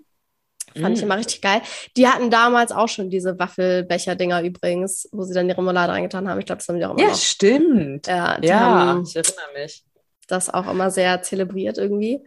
[0.73, 0.97] Fand mm.
[0.97, 1.61] ich immer richtig geil.
[1.95, 6.39] Die hatten damals auch schon diese Waffelbecher-Dinger übrigens, wo sie dann die Remoulade reingetan haben.
[6.39, 7.13] Ich glaube, das haben die auch immer ja, noch.
[7.13, 8.07] Ja, stimmt.
[8.07, 9.85] Ja, ja ich erinnere mich
[10.27, 12.21] das auch immer sehr zelebriert irgendwie.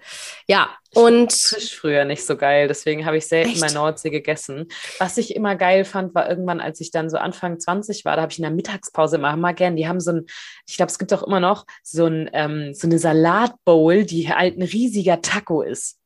[0.46, 1.32] Ja, und.
[1.32, 3.60] Fisch früher nicht so geil, deswegen habe ich selten echt?
[3.60, 4.68] mal Nordsee gegessen.
[4.98, 8.22] Was ich immer geil fand, war irgendwann, als ich dann so Anfang 20 war, da
[8.22, 10.26] habe ich in der Mittagspause immer mal gern, die haben so ein,
[10.66, 14.56] ich glaube, es gibt auch immer noch so, ein, ähm, so eine Salatbowl, die halt
[14.56, 15.97] ein riesiger Taco ist.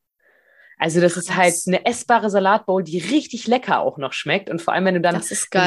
[0.78, 4.50] Also das ist halt eine essbare Salatbowl, die richtig lecker auch noch schmeckt.
[4.50, 5.14] Und vor allem, wenn du dann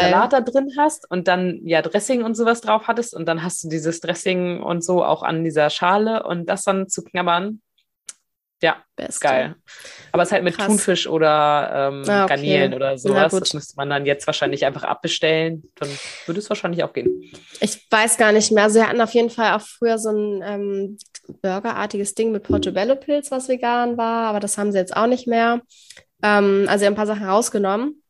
[0.02, 3.64] Salat da drin hast und dann ja Dressing und sowas drauf hattest und dann hast
[3.64, 7.62] du dieses Dressing und so auch an dieser Schale und das dann zu knabbern,
[8.62, 9.20] ja, Beste.
[9.20, 9.56] geil.
[10.12, 10.68] Aber es ist halt mit Krass.
[10.68, 12.36] Thunfisch oder ähm, ah, okay.
[12.36, 13.34] Garnelen oder sowas.
[13.34, 15.64] Das müsste man dann jetzt wahrscheinlich einfach abbestellen.
[15.76, 15.90] Dann
[16.26, 17.32] würde es wahrscheinlich auch gehen.
[17.60, 18.64] Ich weiß gar nicht mehr.
[18.64, 20.98] Also wir hatten auf jeden Fall auch früher so ein ähm,
[21.42, 25.62] burgerartiges Ding mit Portobello-Pilz, was vegan war, aber das haben sie jetzt auch nicht mehr.
[26.24, 28.02] Ähm, also ein paar Sachen rausgenommen.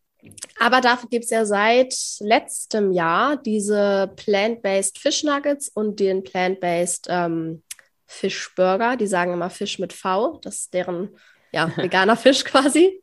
[0.59, 7.07] Aber dafür gibt es ja seit letztem Jahr diese Plant-Based Fish Nuggets und den Plant-Based
[7.09, 7.61] ähm,
[8.05, 8.97] Fischburger.
[8.97, 10.39] Die sagen immer Fisch mit V.
[10.43, 11.09] Das ist deren
[11.51, 13.01] ja, veganer Fisch quasi.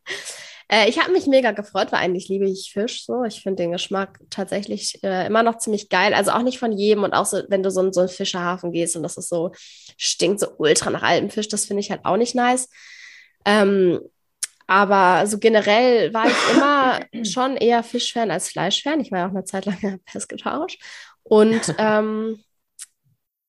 [0.68, 3.24] Äh, ich habe mich mega gefreut, weil eigentlich liebe ich Fisch so.
[3.24, 6.14] Ich finde den Geschmack tatsächlich äh, immer noch ziemlich geil.
[6.14, 8.72] Also auch nicht von jedem und auch so, wenn du so in so einen Fischerhafen
[8.72, 9.52] gehst und das ist so,
[9.96, 12.68] stinkt so ultra nach altem Fisch, das finde ich halt auch nicht nice.
[13.44, 14.00] Ähm,
[14.66, 19.00] aber so generell war ich immer schon eher Fischfan als Fleischfan.
[19.00, 20.78] Ich war ja auch eine Zeit lang pesketarisch.
[21.22, 22.42] Und ähm,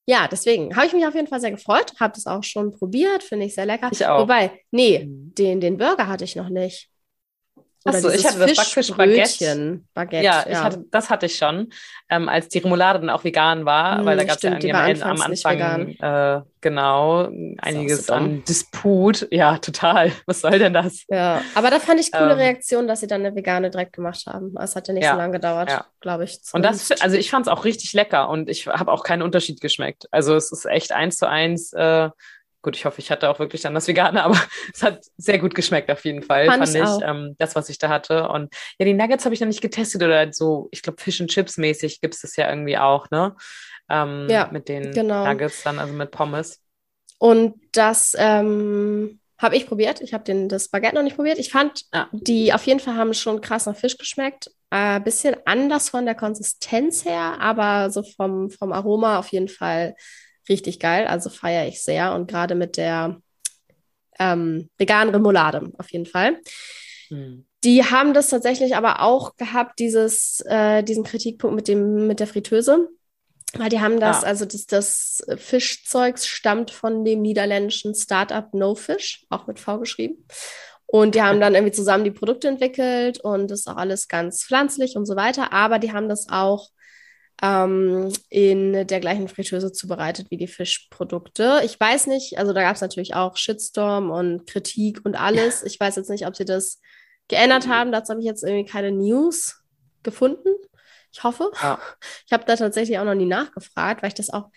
[0.06, 3.24] ja, deswegen habe ich mich auf jeden Fall sehr gefreut, habe das auch schon probiert,
[3.24, 3.89] finde ich sehr lecker.
[3.92, 4.22] Ich auch.
[4.22, 5.34] Wobei, nee, mhm.
[5.36, 6.89] den, den Burger hatte ich noch nicht.
[7.86, 9.82] Achso, ich hatte das Backfisch-Baguette.
[9.93, 10.63] Baguette, ja, ja.
[10.63, 11.72] Hatte, das hatte ich schon,
[12.10, 15.02] ähm, als die Remoulade dann auch vegan war, mm, weil da gab es ja am,
[15.02, 19.28] am Anfang äh, genau einiges an Disput.
[19.32, 20.12] Ja, total.
[20.26, 21.04] Was soll denn das?
[21.10, 24.26] Ja, aber da fand ich coole ähm, Reaktion, dass sie dann eine vegane direkt gemacht
[24.28, 24.56] haben.
[24.60, 25.86] Es hat ja nicht ja, so lange gedauert, ja.
[26.00, 26.39] glaube ich.
[26.54, 29.60] Und das, also ich fand es auch richtig lecker und ich habe auch keinen Unterschied
[29.60, 30.08] geschmeckt.
[30.12, 32.10] Also es ist echt eins zu eins äh,
[32.63, 34.41] Gut, ich hoffe, ich hatte auch wirklich dann das Vegane, aber
[34.73, 37.78] es hat sehr gut geschmeckt auf jeden Fall, fand, fand ich, ähm, das, was ich
[37.78, 38.30] da hatte.
[38.30, 41.30] Und ja, die Nuggets habe ich noch nicht getestet oder so, ich glaube, Fish and
[41.30, 43.36] Chips mäßig gibt es das ja irgendwie auch, ne?
[43.89, 45.26] Ähm, ja, mit den genau.
[45.26, 46.62] Nuggets dann, also mit Pommes.
[47.19, 50.02] Und das ähm, habe ich probiert.
[50.02, 51.38] Ich habe das Baguette noch nicht probiert.
[51.38, 52.08] Ich fand, ja.
[52.12, 54.49] die auf jeden Fall haben schon krass nach Fisch geschmeckt.
[54.69, 59.49] Ein äh, bisschen anders von der Konsistenz her, aber so vom, vom Aroma auf jeden
[59.49, 59.95] Fall
[60.49, 61.08] richtig geil.
[61.08, 63.21] Also feiere ich sehr und gerade mit der
[64.19, 66.39] ähm, veganen Remoulade auf jeden Fall.
[67.10, 67.45] Mhm.
[67.63, 72.27] Die haben das tatsächlich aber auch gehabt, dieses, äh, diesen Kritikpunkt mit, dem, mit der
[72.27, 72.89] Fritteuse.
[73.56, 74.27] Weil die haben das, ah.
[74.27, 80.25] also das, das Fischzeugs stammt von dem niederländischen Startup No Fish, auch mit V geschrieben.
[80.86, 84.43] Und die haben dann irgendwie zusammen die Produkte entwickelt und das ist auch alles ganz
[84.43, 85.53] pflanzlich und so weiter.
[85.53, 86.69] Aber die haben das auch
[87.41, 91.62] ähm, in der gleichen Fritteuse zubereitet wie die Fischprodukte.
[91.65, 95.63] Ich weiß nicht, also da gab es natürlich auch Shitstorm und Kritik und alles.
[95.63, 96.80] Ich weiß jetzt nicht, ob sie das
[97.28, 97.91] geändert haben.
[97.91, 99.62] Dazu habe ich jetzt irgendwie keine News
[100.04, 100.50] gefunden.
[101.12, 101.52] Ich hoffe.
[101.62, 101.80] Ja.
[102.26, 104.50] Ich habe da tatsächlich auch noch nie nachgefragt, weil ich das auch,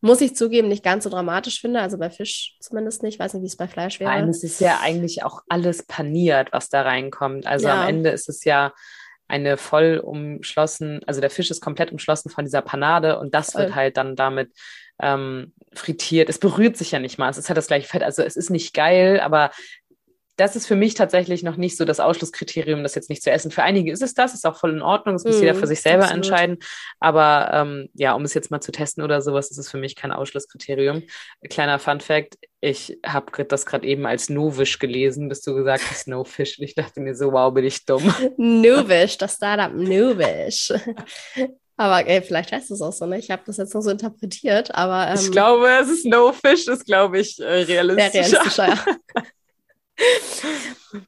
[0.00, 1.80] muss ich zugeben, nicht ganz so dramatisch finde.
[1.80, 3.14] Also bei Fisch zumindest nicht.
[3.14, 4.10] Ich weiß nicht, wie es bei Fleisch wäre.
[4.10, 7.46] Nein, es ist ja eigentlich auch alles paniert, was da reinkommt.
[7.46, 7.82] Also ja.
[7.82, 8.72] am Ende ist es ja
[9.28, 13.62] eine voll umschlossen, also der Fisch ist komplett umschlossen von dieser Panade und das voll.
[13.62, 14.52] wird halt dann damit
[15.00, 16.28] ähm, frittiert.
[16.28, 17.28] Es berührt sich ja nicht mal.
[17.28, 18.02] Es ist halt das gleiche Fett.
[18.02, 19.50] Also es ist nicht geil, aber
[20.36, 23.50] das ist für mich tatsächlich noch nicht so das Ausschlusskriterium, das jetzt nicht zu essen.
[23.50, 25.66] Für einige ist es das, ist auch voll in Ordnung, das muss mm, jeder für
[25.66, 26.24] sich selber absolut.
[26.24, 26.58] entscheiden.
[27.00, 29.96] Aber ähm, ja, um es jetzt mal zu testen oder sowas, ist es für mich
[29.96, 31.02] kein Ausschlusskriterium.
[31.48, 36.06] Kleiner Fun Fact, ich habe das gerade eben als Novish gelesen, bis du gesagt hast,
[36.06, 36.58] No Fish.
[36.58, 38.14] Und ich dachte mir so, wow, bin ich dumm.
[38.36, 40.72] Novish, das Startup Novish.
[41.78, 43.18] Aber ey, vielleicht heißt es auch so, ne?
[43.18, 45.08] Ich habe das jetzt noch so interpretiert, aber.
[45.10, 48.38] Ähm, ich glaube, es ist No Fish, ist, glaube ich, äh, realistischer.
[48.40, 49.22] realistischer ja.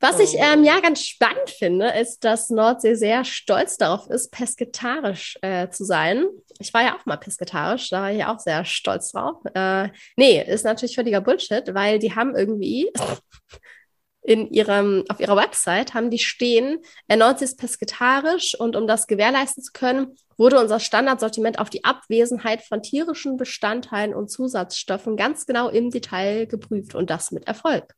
[0.00, 5.38] Was ich ähm, ja ganz spannend finde, ist, dass Nordsee sehr stolz darauf ist, pesketarisch
[5.42, 6.26] äh, zu sein.
[6.58, 9.36] Ich war ja auch mal pesketarisch, da war ich auch sehr stolz drauf.
[9.54, 12.90] Äh, nee, ist natürlich völliger Bullshit, weil die haben irgendwie
[14.22, 19.06] in ihrem, auf ihrer Website haben die stehen, äh, Nordsee ist pesketarisch und um das
[19.06, 25.46] gewährleisten zu können, wurde unser Standardsortiment auf die Abwesenheit von tierischen Bestandteilen und Zusatzstoffen ganz
[25.46, 27.94] genau im Detail geprüft und das mit Erfolg.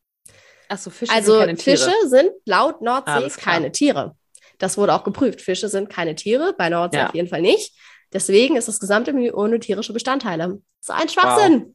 [0.71, 1.77] Achso, Fische also sind keine Tiere.
[1.77, 4.15] Fische sind laut Nordsee keine Tiere.
[4.59, 5.41] Das wurde auch geprüft.
[5.41, 7.09] Fische sind keine Tiere, bei Nordsee ja.
[7.09, 7.75] auf jeden Fall nicht.
[8.13, 10.61] Deswegen ist das gesamte Menü ohne tierische Bestandteile.
[10.81, 11.61] So ein Schwachsinn.
[11.61, 11.75] Wow.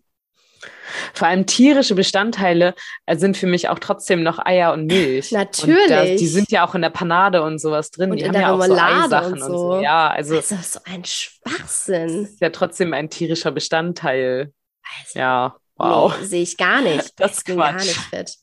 [1.13, 2.73] Vor allem tierische Bestandteile
[3.05, 5.31] äh, sind für mich auch trotzdem noch Eier und Milch.
[5.31, 5.83] Natürlich.
[5.83, 8.11] Und das, die sind ja auch in der Panade und sowas drin.
[8.11, 9.45] Und die haben ja auch so Eisachen und so.
[9.45, 9.81] und so.
[9.81, 10.35] Ja, also.
[10.35, 12.25] Das ist so ein Schwachsinn.
[12.25, 14.53] Ist ja trotzdem ein tierischer Bestandteil.
[14.99, 16.15] Also, ja, wow.
[16.19, 17.13] Nee, sehe ich gar nicht.
[17.17, 18.35] Das ist gar nicht fit.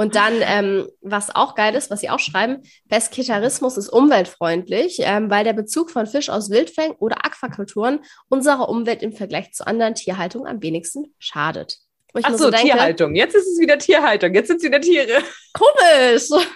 [0.00, 5.28] Und dann, ähm, was auch geil ist, was sie auch schreiben, Pesketarismus ist umweltfreundlich, ähm,
[5.28, 9.96] weil der Bezug von Fisch aus Wildfängen oder Aquakulturen unserer Umwelt im Vergleich zu anderen
[9.96, 11.78] Tierhaltungen am wenigsten schadet.
[12.14, 13.16] Ach so, so denke, Tierhaltung.
[13.16, 14.34] Jetzt ist es wieder Tierhaltung.
[14.34, 15.20] Jetzt sind es wieder Tiere.
[15.52, 16.46] Komisch.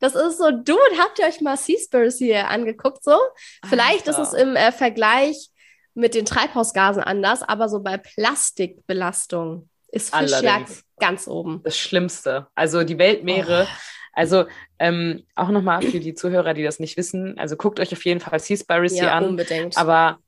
[0.00, 3.16] Das ist so, du, habt ihr euch mal Seaspiracy hier angeguckt so?
[3.64, 4.22] Vielleicht Alter.
[4.22, 5.50] ist es im äh, Vergleich
[5.94, 11.60] mit den Treibhausgasen anders, aber so bei Plastikbelastung ist Fischjagd ganz oben.
[11.64, 12.48] Das Schlimmste.
[12.54, 13.66] Also die Weltmeere.
[13.68, 13.74] Oh.
[14.12, 14.44] Also
[14.78, 18.20] ähm, auch nochmal für die Zuhörer, die das nicht wissen, also guckt euch auf jeden
[18.20, 19.24] Fall Seaspiracy ja, an.
[19.24, 19.76] Unbedingt.
[19.76, 20.18] Aber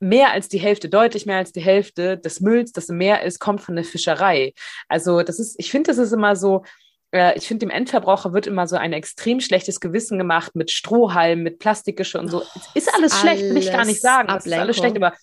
[0.00, 3.38] mehr als die Hälfte, deutlich mehr als die Hälfte des Mülls, das im Meer ist,
[3.38, 4.52] kommt von der Fischerei.
[4.88, 6.64] Also das ist, ich finde, das ist immer so,
[7.12, 11.42] äh, ich finde, dem Endverbraucher wird immer so ein extrem schlechtes Gewissen gemacht mit Strohhalm,
[11.42, 12.42] mit Plastikgeschirr und so.
[12.42, 14.30] Oh, ist alles, alles schlecht, will ich gar nicht sagen.
[14.36, 15.14] Es ist alles schlecht, aber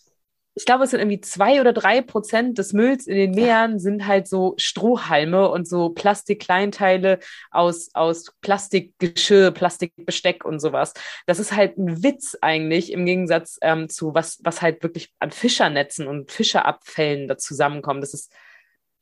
[0.58, 4.08] ich glaube, es sind irgendwie zwei oder drei Prozent des Mülls in den Meeren sind
[4.08, 7.20] halt so Strohhalme und so Plastikkleinteile
[7.52, 10.94] aus, aus Plastikgeschirr, Plastikbesteck und sowas.
[11.26, 15.32] Das ist halt ein Witz eigentlich im Gegensatz ähm, zu was, was halt wirklich an
[15.32, 18.02] Fischernetzen und Fischerabfällen da zusammenkommt.
[18.02, 18.32] Das ist,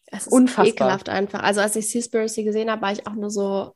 [0.07, 0.65] es ist unfassbar.
[0.65, 1.43] ekelhaft einfach.
[1.43, 3.75] Also als ich Seaspiracy gesehen habe, war ich auch nur so,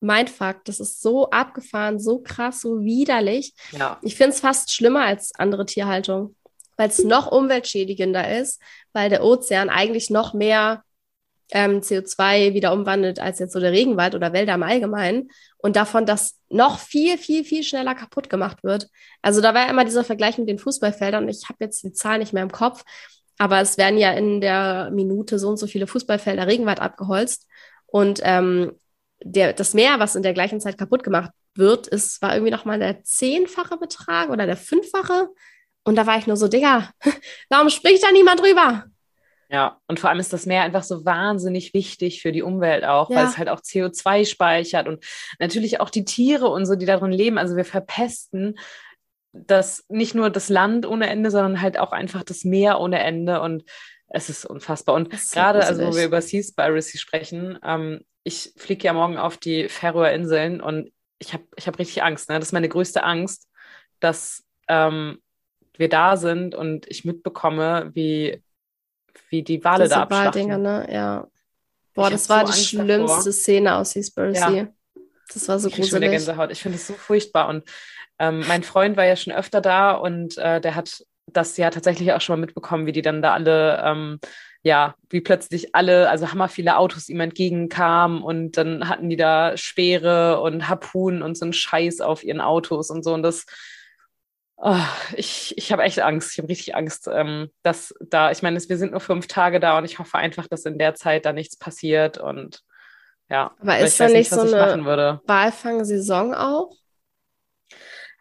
[0.00, 0.64] Mindfuck.
[0.64, 3.54] Das ist so abgefahren, so krass, so widerlich.
[3.70, 3.98] Ja.
[4.02, 6.34] Ich finde es fast schlimmer als andere Tierhaltung
[6.76, 8.60] weil es noch umweltschädigender ist,
[8.92, 10.82] weil der Ozean eigentlich noch mehr
[11.52, 16.06] ähm, CO2 wieder umwandelt als jetzt so der Regenwald oder Wälder im Allgemeinen und davon,
[16.06, 18.88] dass noch viel, viel, viel schneller kaputt gemacht wird.
[19.20, 21.28] Also da war ja immer dieser Vergleich mit den Fußballfeldern.
[21.28, 22.84] Ich habe jetzt die Zahl nicht mehr im Kopf,
[23.38, 27.46] aber es werden ja in der Minute so und so viele Fußballfelder Regenwald abgeholzt
[27.86, 28.72] und ähm,
[29.24, 32.78] der, das Meer, was in der gleichen Zeit kaputt gemacht wird, ist, war irgendwie nochmal
[32.78, 35.28] der zehnfache Betrag oder der fünffache.
[35.84, 36.90] Und da war ich nur so, Digga,
[37.48, 38.84] warum spricht da niemand drüber?
[39.48, 43.10] Ja, und vor allem ist das Meer einfach so wahnsinnig wichtig für die Umwelt auch,
[43.10, 43.16] ja.
[43.16, 45.04] weil es halt auch CO2 speichert und
[45.38, 47.36] natürlich auch die Tiere und so, die darin leben.
[47.36, 48.58] Also wir verpesten
[49.32, 53.40] das nicht nur das Land ohne Ende, sondern halt auch einfach das Meer ohne Ende
[53.42, 53.64] und
[54.08, 54.94] es ist unfassbar.
[54.94, 59.68] Und gerade, also wo wir über Seaspiracy sprechen, ähm, ich fliege ja morgen auf die
[59.68, 62.28] Färöer Inseln und ich habe ich hab richtig Angst.
[62.28, 62.38] Ne?
[62.38, 63.48] Das ist meine größte Angst,
[64.00, 65.21] dass ähm,
[65.76, 68.42] wir da sind und ich mitbekomme, wie,
[69.28, 70.10] wie die Wale Diese da.
[70.10, 70.88] Waldinger, ne?
[70.90, 71.28] Ja.
[71.94, 73.32] Boah, ich das war so die Angst schlimmste davor.
[73.32, 74.56] Szene aus Seaspiracy.
[74.56, 74.68] Ja.
[75.32, 76.10] Das war so ich gruselig.
[76.10, 76.50] Gänsehaut.
[76.50, 77.48] Ich finde es so furchtbar.
[77.48, 77.64] Und
[78.18, 82.12] ähm, mein Freund war ja schon öfter da und äh, der hat das ja tatsächlich
[82.12, 84.20] auch schon mal mitbekommen, wie die dann da alle, ähm,
[84.62, 89.56] ja, wie plötzlich alle, also hammer viele Autos ihm entgegenkamen und dann hatten die da
[89.56, 93.14] Speere und Harpunen und so einen Scheiß auf ihren Autos und so.
[93.14, 93.46] Und das,
[94.62, 94.76] oh,
[95.16, 96.32] ich, ich habe echt Angst.
[96.32, 99.76] Ich habe richtig Angst, ähm, dass da, ich meine, wir sind nur fünf Tage da
[99.76, 102.62] und ich hoffe einfach, dass in der Zeit da nichts passiert und
[103.28, 103.54] ja.
[103.60, 106.74] Aber ist da nicht, so eine Walfang-Saison auch?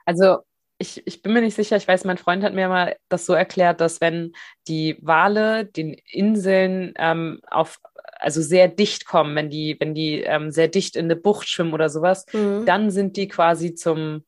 [0.06, 0.40] Also
[0.80, 3.34] ich, ich bin mir nicht sicher, ich weiß, mein Freund hat mir mal das so
[3.34, 4.34] erklärt, dass wenn
[4.68, 7.80] die Wale den Inseln ähm, auf,
[8.20, 11.74] also sehr dicht kommen, wenn die, wenn die ähm, sehr dicht in eine Bucht schwimmen
[11.74, 12.66] oder sowas, mhm.
[12.66, 14.24] dann sind die quasi zum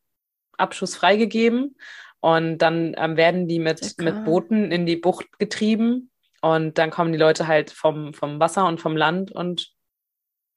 [0.58, 1.76] Abschuss freigegeben
[2.20, 7.12] und dann ähm, werden die mit, mit Booten in die Bucht getrieben und dann kommen
[7.12, 9.72] die Leute halt vom, vom Wasser und vom Land und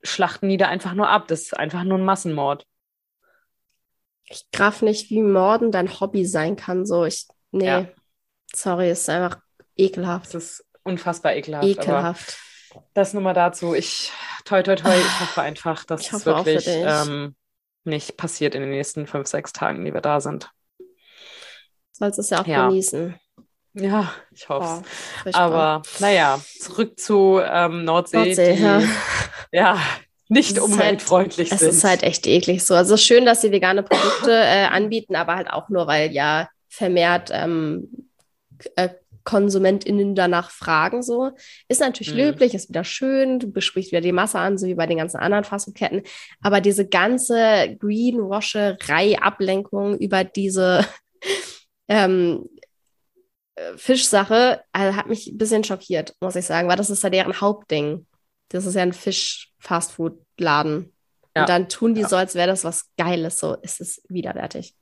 [0.03, 1.29] schlachten die da einfach nur ab.
[1.29, 2.67] Das ist einfach nur ein Massenmord
[4.29, 6.87] ich graf nicht, wie Morden dein Hobby sein kann.
[6.87, 7.89] So, ich, nee, ja.
[8.55, 9.39] sorry, ist einfach
[9.77, 10.35] ekelhaft.
[10.35, 11.67] Das ist unfassbar ekelhaft.
[11.67, 12.39] Ekelhaft.
[12.95, 13.75] das nur mal dazu.
[13.75, 14.13] Ich,
[14.45, 17.37] toi, toi, toi, ich hoffe einfach, dass es wirklich ähm,
[17.87, 20.51] nicht passiert in den nächsten fünf, sechs Tagen, die wir da sind.
[21.93, 22.69] Sollst es ja auch ja.
[22.69, 23.15] genießen.
[23.75, 24.83] Ja, ich hoffe
[25.25, 25.35] es.
[25.35, 28.17] Aber naja, zurück zu ähm, Nordsee.
[28.17, 28.83] Nordsee die, ja.
[29.53, 29.79] ja,
[30.29, 31.69] nicht umweltfreundlich halt, sind.
[31.69, 32.75] Es ist halt echt eklig so.
[32.75, 37.31] Also schön, dass sie vegane Produkte äh, anbieten, aber halt auch nur, weil ja vermehrt
[37.33, 38.09] ähm,
[38.77, 38.89] äh,
[39.27, 41.03] KonsumentInnen danach fragen.
[41.03, 41.33] So
[41.69, 42.21] ist natürlich mhm.
[42.21, 45.19] löblich, ist wieder schön, du besprichst wieder die Masse an, so wie bei den ganzen
[45.19, 46.03] anderen Fastfood-Ketten.
[46.41, 50.87] Aber diese ganze Greenwasherei, Ablenkung über diese
[51.89, 52.49] ähm,
[53.57, 57.11] äh, Fischsache also hat mich ein bisschen schockiert, muss ich sagen, weil das ist ja
[57.11, 58.07] deren Hauptding.
[58.49, 60.93] Das ist ja ein Fisch-Fastfood-Laden.
[61.35, 61.43] Ja.
[61.43, 62.09] Und dann tun die ja.
[62.09, 63.41] so, als wäre das was Geiles.
[63.41, 64.77] So ist es widerwärtig.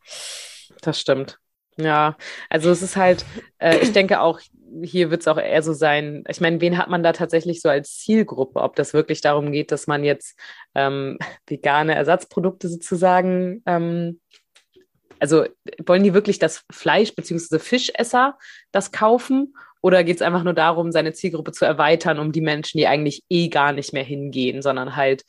[0.83, 1.39] Das stimmt.
[1.77, 2.17] Ja,
[2.49, 3.25] also es ist halt,
[3.59, 4.41] äh, ich denke auch,
[4.83, 7.69] hier wird es auch eher so sein, ich meine, wen hat man da tatsächlich so
[7.69, 8.61] als Zielgruppe?
[8.61, 10.39] Ob das wirklich darum geht, dass man jetzt
[10.75, 14.21] ähm, vegane Ersatzprodukte sozusagen, ähm,
[15.19, 15.47] also
[15.87, 17.59] wollen die wirklich das Fleisch bzw.
[17.59, 18.37] Fischesser
[18.73, 22.79] das kaufen oder geht es einfach nur darum, seine Zielgruppe zu erweitern, um die Menschen,
[22.79, 25.25] die eigentlich eh gar nicht mehr hingehen, sondern halt,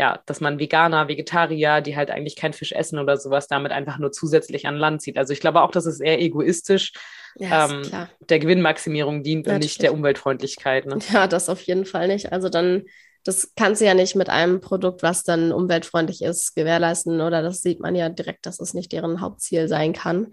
[0.00, 3.98] ja, dass man Veganer, Vegetarier, die halt eigentlich kein Fisch essen oder sowas, damit einfach
[3.98, 5.18] nur zusätzlich an Land zieht.
[5.18, 6.94] Also ich glaube auch, dass es eher egoistisch
[7.36, 7.82] ja, ähm,
[8.30, 9.54] der Gewinnmaximierung dient Natürlich.
[9.54, 10.86] und nicht der Umweltfreundlichkeit.
[10.86, 11.00] Ne?
[11.12, 12.32] Ja, das auf jeden Fall nicht.
[12.32, 12.84] Also dann
[13.24, 17.20] das kannst du ja nicht mit einem Produkt, was dann umweltfreundlich ist, gewährleisten.
[17.20, 20.32] Oder das sieht man ja direkt, dass es nicht deren Hauptziel sein kann.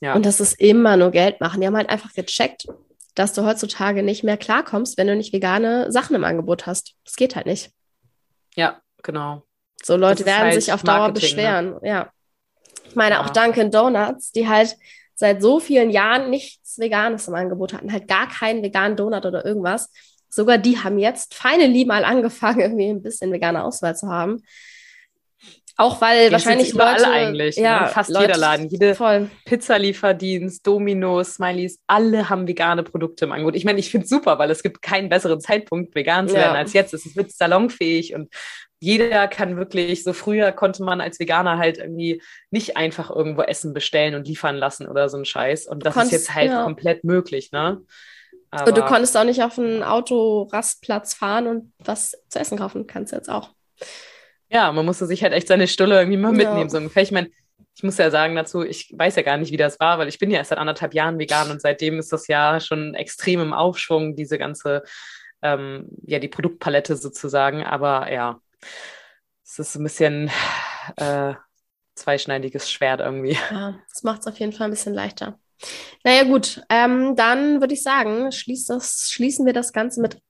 [0.00, 0.14] Ja.
[0.14, 1.60] Und das ist immer nur Geld machen.
[1.60, 2.64] Die haben halt einfach gecheckt,
[3.14, 6.94] dass du heutzutage nicht mehr klarkommst, wenn du nicht vegane Sachen im Angebot hast.
[7.04, 7.70] Das geht halt nicht.
[8.54, 9.42] Ja, genau.
[9.82, 11.36] So Leute werden halt sich auf Dauer Marketing, ne?
[11.36, 11.70] beschweren.
[11.70, 11.80] Ne?
[11.82, 12.10] Ja.
[12.88, 13.24] Ich meine, ja.
[13.24, 14.76] auch Dunkin' Donuts, die halt
[15.14, 19.44] seit so vielen Jahren nichts Veganes im Angebot hatten, halt gar keinen veganen Donut oder
[19.44, 19.90] irgendwas.
[20.28, 24.42] Sogar die haben jetzt finally mal angefangen, irgendwie ein bisschen vegane Auswahl zu haben.
[25.78, 27.62] Auch weil Jetzt wahrscheinlich überall Leute, eigentlich, ne?
[27.62, 27.88] ja, ne?
[27.88, 29.28] fast Leute, jeder Laden, jede voll.
[29.44, 33.56] Pizzalieferdienst, Domino's, Smileys, alle haben vegane Produkte im Angebot.
[33.56, 36.54] Ich meine, ich finde es super, weil es gibt keinen besseren Zeitpunkt, vegan zu werden
[36.54, 36.60] ja.
[36.60, 36.94] als jetzt.
[36.94, 38.30] Es wird salonfähig und
[38.78, 43.72] jeder kann wirklich, so früher konnte man als Veganer halt irgendwie nicht einfach irgendwo Essen
[43.72, 45.66] bestellen und liefern lassen oder so ein Scheiß.
[45.66, 46.64] Und das konntest, ist jetzt halt ja.
[46.64, 47.80] komplett möglich, ne?
[48.50, 52.86] Aber und du konntest auch nicht auf einen Autorastplatz fahren und was zu essen kaufen,
[52.86, 53.50] kannst du jetzt auch.
[54.48, 56.68] Ja, man musste sich halt echt seine Stulle irgendwie mal mitnehmen, ja.
[56.68, 57.02] so ungefähr.
[57.02, 57.30] Ich meine,
[57.74, 60.18] ich muss ja sagen dazu, ich weiß ja gar nicht, wie das war, weil ich
[60.18, 63.52] bin ja erst seit anderthalb Jahren vegan und seitdem ist das ja schon extrem im
[63.52, 64.82] Aufschwung, diese ganze,
[65.42, 67.64] ähm, ja, die Produktpalette sozusagen.
[67.64, 68.40] Aber ja,
[69.44, 70.30] es ist ein bisschen
[70.96, 71.34] äh,
[71.94, 73.38] zweischneidiges Schwert irgendwie.
[73.50, 75.38] Ja, das macht es auf jeden Fall ein bisschen leichter.
[76.04, 80.20] Naja, gut, ähm, dann würde ich sagen, schließ das, schließen wir das Ganze mit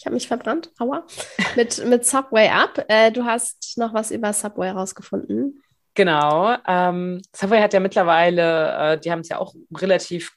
[0.00, 1.06] ich habe mich verbrannt, aua,
[1.56, 2.82] mit, mit Subway ab.
[2.88, 5.62] Äh, du hast noch was über Subway rausgefunden.
[5.94, 6.56] Genau.
[6.66, 10.32] Ähm, Subway hat ja mittlerweile, äh, die haben es ja auch relativ,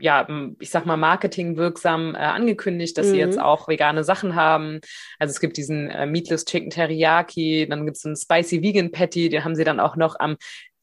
[0.00, 0.26] ja,
[0.60, 3.10] ich sag mal, marketingwirksam äh, angekündigt, dass mhm.
[3.10, 4.80] sie jetzt auch vegane Sachen haben.
[5.18, 9.28] Also es gibt diesen äh, Meatless Chicken Teriyaki, dann gibt es einen Spicy Vegan Patty,
[9.28, 10.36] den haben sie dann auch noch am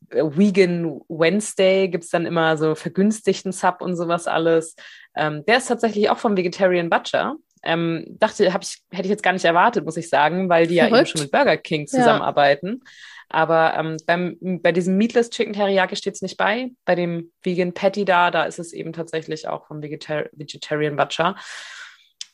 [0.09, 4.75] äh, Vegan Wednesday gibt es dann immer so vergünstigten Sub und sowas alles.
[5.15, 7.35] Ähm, der ist tatsächlich auch vom Vegetarian Butcher.
[7.63, 10.75] Ähm, dachte, hab ich, hätte ich jetzt gar nicht erwartet, muss ich sagen, weil die
[10.75, 10.91] Verrückt.
[10.91, 12.81] ja eben schon mit Burger King zusammenarbeiten.
[12.83, 12.91] Ja.
[13.29, 16.71] Aber ähm, beim, bei diesem Meatless Chicken Teriyaki steht es nicht bei.
[16.85, 21.35] Bei dem Vegan Patty da, da ist es eben tatsächlich auch vom Vegetar Vegetarian Butcher.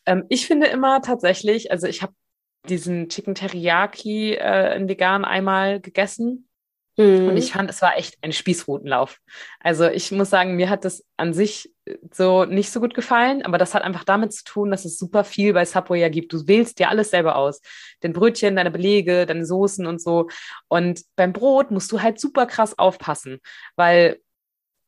[0.06, 2.14] Ähm, ich finde immer tatsächlich, also ich habe
[2.70, 6.48] diesen Chicken Teriyaki äh, in vegan einmal gegessen.
[6.98, 7.30] Mhm.
[7.30, 9.20] Und ich fand, es war echt ein Spießrutenlauf.
[9.60, 11.74] Also ich muss sagen, mir hat das an sich
[12.12, 15.24] so nicht so gut gefallen, aber das hat einfach damit zu tun, dass es super
[15.24, 16.34] viel bei Subway ja gibt.
[16.34, 17.62] Du wählst dir alles selber aus.
[18.04, 20.28] Den Brötchen, deine Belege, deine Soßen und so.
[20.68, 23.39] Und beim Brot musst du halt super krass aufpassen,
[23.76, 24.20] weil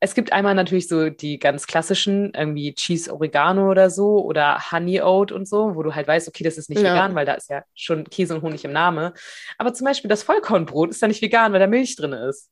[0.04, 5.02] es gibt einmal natürlich so die ganz klassischen, irgendwie Cheese Oregano oder so oder Honey
[5.02, 6.92] Oat und so, wo du halt weißt, okay, das ist nicht ja.
[6.92, 9.14] vegan, weil da ist ja schon Käse und Honig im Namen.
[9.58, 12.50] Aber zum Beispiel das Vollkornbrot ist ja nicht vegan, weil da Milch drin ist.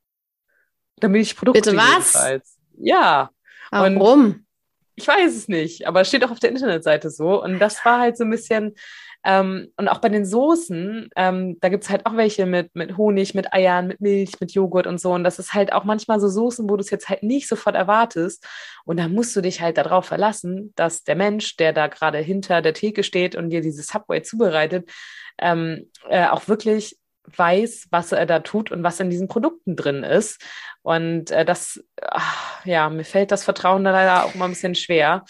[1.02, 1.60] Da Milchprodukte.
[1.60, 2.14] Bitte was?
[2.14, 2.58] Jedenfalls.
[2.78, 3.32] Ja.
[3.70, 3.98] Warum?
[3.98, 4.46] Und
[4.96, 7.44] ich weiß es nicht, aber es steht auch auf der Internetseite so.
[7.44, 8.76] Und das war halt so ein bisschen,
[9.24, 12.98] ähm, und auch bei den Soßen, ähm, da gibt es halt auch welche mit, mit
[12.98, 15.14] Honig, mit Eiern, mit Milch, mit Joghurt und so.
[15.14, 17.76] Und das ist halt auch manchmal so Soßen, wo du es jetzt halt nicht sofort
[17.76, 18.48] erwartest.
[18.84, 22.62] Und da musst du dich halt darauf verlassen, dass der Mensch, der da gerade hinter
[22.62, 24.90] der Theke steht und dir dieses Subway zubereitet,
[25.38, 30.04] ähm, äh, auch wirklich weiß, was er da tut und was in diesen Produkten drin
[30.04, 30.42] ist.
[30.82, 34.76] Und äh, das, ach, ja, mir fällt das Vertrauen da leider auch mal ein bisschen
[34.76, 35.24] schwer.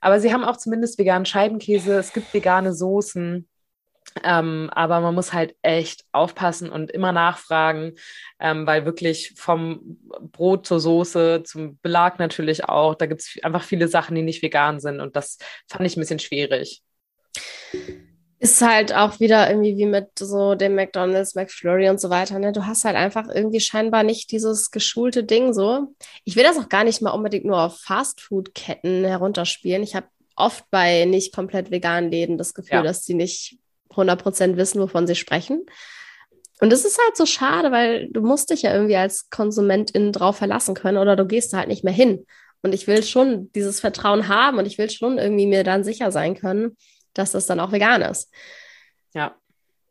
[0.00, 3.48] Aber sie haben auch zumindest veganen Scheibenkäse, es gibt vegane Soßen.
[4.24, 7.92] Ähm, aber man muss halt echt aufpassen und immer nachfragen,
[8.40, 9.98] ähm, weil wirklich vom
[10.32, 14.42] Brot zur Soße, zum Belag natürlich auch, da gibt es einfach viele Sachen, die nicht
[14.42, 15.38] vegan sind und das
[15.68, 16.82] fand ich ein bisschen schwierig.
[18.40, 22.38] Ist halt auch wieder irgendwie wie mit so dem McDonald's, McFlurry und so weiter.
[22.38, 22.52] Ne?
[22.52, 25.94] Du hast halt einfach irgendwie scheinbar nicht dieses geschulte Ding so.
[26.24, 29.82] Ich will das auch gar nicht mal unbedingt nur auf Fastfood-Ketten herunterspielen.
[29.82, 32.82] Ich habe oft bei nicht komplett veganen Läden das Gefühl, ja.
[32.82, 33.58] dass sie nicht
[33.90, 35.66] 100% wissen, wovon sie sprechen.
[36.60, 40.36] Und das ist halt so schade, weil du musst dich ja irgendwie als Konsumentin drauf
[40.36, 42.24] verlassen können oder du gehst da halt nicht mehr hin.
[42.62, 46.10] Und ich will schon dieses Vertrauen haben und ich will schon irgendwie mir dann sicher
[46.10, 46.76] sein können,
[47.18, 48.30] dass das dann auch vegan ist.
[49.14, 49.34] Ja.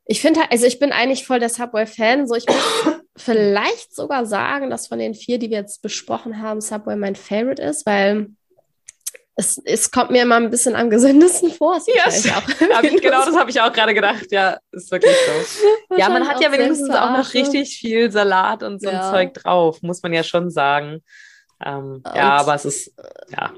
[0.05, 2.27] Ich finde halt, also ich bin eigentlich voll der Subway-Fan.
[2.27, 2.57] So, ich muss
[3.17, 7.61] vielleicht sogar sagen, dass von den vier, die wir jetzt besprochen haben, Subway mein Favorite
[7.61, 8.27] ist, weil
[9.39, 11.79] es, es kommt mir immer ein bisschen am gesündesten vor.
[11.85, 12.25] Yes.
[12.83, 14.25] ich, genau das habe ich auch gerade gedacht.
[14.31, 15.95] Ja, ist wirklich so.
[15.95, 19.01] ja, man hat ja wenigstens auch noch richtig viel Salat und so ja.
[19.01, 21.03] ein Zeug drauf, muss man ja schon sagen.
[21.63, 22.93] Ähm, ja, aber es ist,
[23.29, 23.51] ja.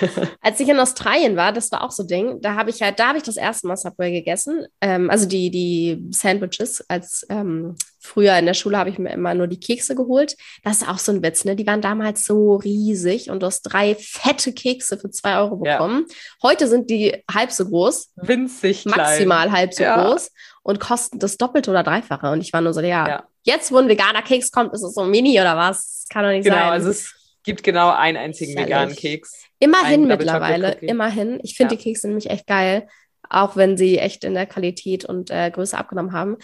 [0.42, 2.98] als ich in Australien war, das war auch so ein Ding, da habe ich halt,
[2.98, 4.66] da habe ich das erste Mal Subway gegessen.
[4.82, 9.34] Ähm, also die, die Sandwiches, als ähm, früher in der Schule habe ich mir immer
[9.34, 10.36] nur die Kekse geholt.
[10.64, 11.56] Das ist auch so ein Witz, ne?
[11.56, 16.04] Die waren damals so riesig und du hast drei fette Kekse für zwei Euro bekommen.
[16.08, 16.14] Ja.
[16.42, 18.12] Heute sind die halb so groß.
[18.16, 18.96] Winzig klein.
[18.96, 20.04] Maximal halb so ja.
[20.04, 20.30] groß
[20.62, 22.30] und kosten das Doppelte oder Dreifache.
[22.30, 23.24] Und ich war nur so, ja, ja.
[23.44, 26.06] jetzt wo ein veganer Keks kommt, ist es so mini oder was?
[26.10, 26.64] Kann doch nicht genau, sein.
[26.64, 27.15] Genau, also es
[27.46, 28.66] gibt genau einen einzigen Schällig.
[28.66, 29.44] veganen Keks.
[29.58, 31.40] Immerhin mittlerweile, immerhin.
[31.42, 31.78] Ich finde ja.
[31.78, 32.88] die Kekse nämlich echt geil,
[33.30, 36.36] auch wenn sie echt in der Qualität und äh, Größe abgenommen haben.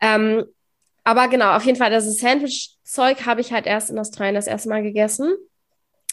[0.00, 0.44] Ähm,
[1.04, 4.68] aber genau, auf jeden Fall, das Sandwich-Zeug habe ich halt erst in Australien das erste
[4.68, 5.34] Mal gegessen.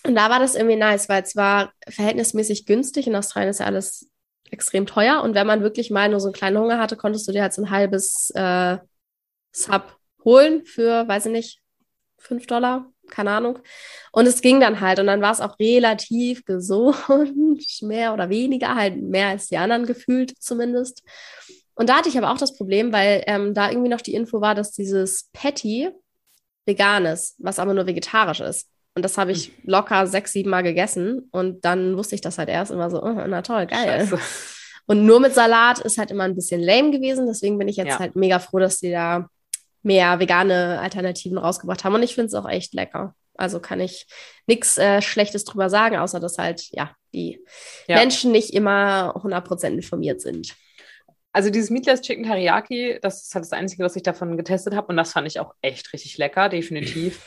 [0.04, 3.08] Und da war das irgendwie nice, weil es war verhältnismäßig günstig.
[3.08, 4.10] In Australien ist ja alles
[4.50, 5.22] extrem teuer.
[5.22, 7.54] Und wenn man wirklich mal nur so einen kleinen Hunger hatte, konntest du dir halt
[7.54, 8.78] so ein halbes äh,
[9.52, 11.62] Sub holen für, weiß ich nicht,
[12.18, 13.60] 5 Dollar keine Ahnung.
[14.12, 15.00] Und es ging dann halt.
[15.00, 16.98] Und dann war es auch relativ gesund,
[17.82, 21.04] mehr oder weniger, halt mehr als die anderen gefühlt zumindest.
[21.76, 24.42] Und da hatte ich aber auch das Problem, weil ähm, da irgendwie noch die Info
[24.42, 25.90] war, dass dieses Patty
[26.66, 28.68] vegan ist, was aber nur vegetarisch ist.
[28.96, 29.54] Und das habe ich hm.
[29.64, 31.30] locker sechs, sieben Mal gegessen.
[31.32, 34.08] Und dann wusste ich das halt erst immer so, oh, na toll, geil.
[34.08, 34.20] Scheiße.
[34.88, 37.28] Und nur mit Salat ist halt immer ein bisschen lame gewesen.
[37.28, 38.00] Deswegen bin ich jetzt ja.
[38.00, 39.30] halt mega froh, dass die da
[39.82, 41.96] mehr vegane Alternativen rausgebracht haben.
[41.96, 43.16] Und ich finde es auch echt lecker.
[43.36, 44.06] Also kann ich
[44.48, 47.40] nichts äh, Schlechtes drüber sagen, außer dass halt, ja, die
[47.88, 47.96] ja.
[47.96, 50.56] Menschen nicht immer 100% informiert sind.
[51.32, 54.88] Also dieses Meatless Chicken Teriyaki, das ist halt das Einzige, was ich davon getestet habe.
[54.88, 57.22] Und das fand ich auch echt richtig lecker, definitiv.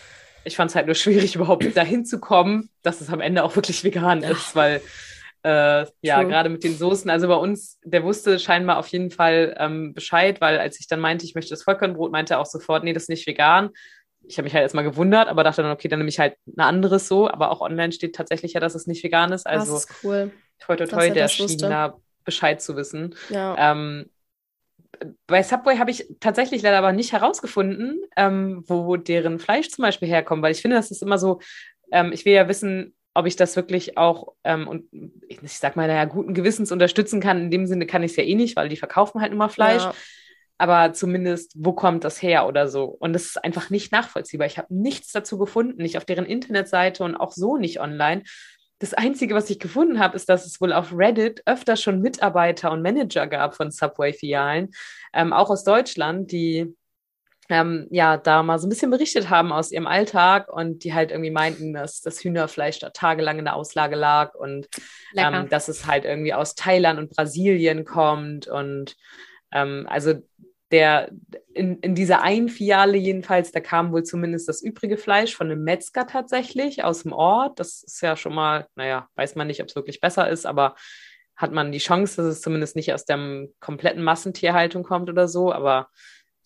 [0.45, 3.55] Ich fand es halt nur schwierig, überhaupt dahin zu kommen, dass es am Ende auch
[3.57, 4.83] wirklich vegan ist, weil
[5.43, 7.11] äh, ja, gerade mit den Soßen.
[7.11, 11.01] Also bei uns, der wusste scheinbar auf jeden Fall ähm, Bescheid, weil als ich dann
[11.01, 13.71] meinte, ich möchte das Vollkornbrot, meinte er auch sofort, nee, das ist nicht vegan.
[14.25, 16.61] Ich habe mich halt erstmal gewundert, aber dachte dann, okay, dann nehme ich halt ein
[16.61, 17.29] anderes so.
[17.29, 19.47] Aber auch online steht tatsächlich ja, dass es nicht vegan ist.
[19.47, 20.31] Also das ist cool.
[20.61, 23.17] Toi, toi, toi, der schien da Bescheid zu wissen.
[23.31, 23.73] Ja.
[23.73, 24.09] Ähm,
[25.27, 30.07] bei Subway habe ich tatsächlich leider aber nicht herausgefunden, ähm, wo deren Fleisch zum Beispiel
[30.07, 31.41] herkommt, weil ich finde, das ist immer so,
[31.91, 34.85] ähm, ich will ja wissen, ob ich das wirklich auch ähm, und
[35.29, 37.41] ich sag mal, naja, guten Gewissens unterstützen kann.
[37.43, 39.83] In dem Sinne kann ich es ja eh nicht, weil die verkaufen halt immer Fleisch.
[39.83, 39.95] Ja.
[40.59, 42.85] Aber zumindest, wo kommt das her oder so?
[42.85, 44.47] Und das ist einfach nicht nachvollziehbar.
[44.47, 48.23] Ich habe nichts dazu gefunden, nicht auf deren Internetseite und auch so nicht online,
[48.83, 52.73] das Einzige, was ich gefunden habe, ist, dass es wohl auf Reddit öfter schon Mitarbeiter
[52.73, 54.71] und Manager gab von Subway-Filialen,
[55.13, 56.75] ähm, auch aus Deutschland, die
[57.53, 61.11] ähm, ja da mal so ein bisschen berichtet haben aus ihrem Alltag und die halt
[61.11, 64.69] irgendwie meinten, dass das Hühnerfleisch da tagelang in der Auslage lag und
[65.17, 68.97] ähm, dass es halt irgendwie aus Thailand und Brasilien kommt und
[69.53, 70.15] ähm, also
[70.71, 71.11] der
[71.53, 75.63] in, in dieser einen Filiale jedenfalls, da kam wohl zumindest das übrige Fleisch von einem
[75.63, 77.61] Metzger tatsächlich aus dem Ort.
[77.61, 80.75] Das ist ja schon mal, naja, weiß man nicht, ob es wirklich besser ist, aber
[81.37, 85.53] hat man die Chance, dass es zumindest nicht aus der kompletten Massentierhaltung kommt oder so.
[85.53, 85.89] Aber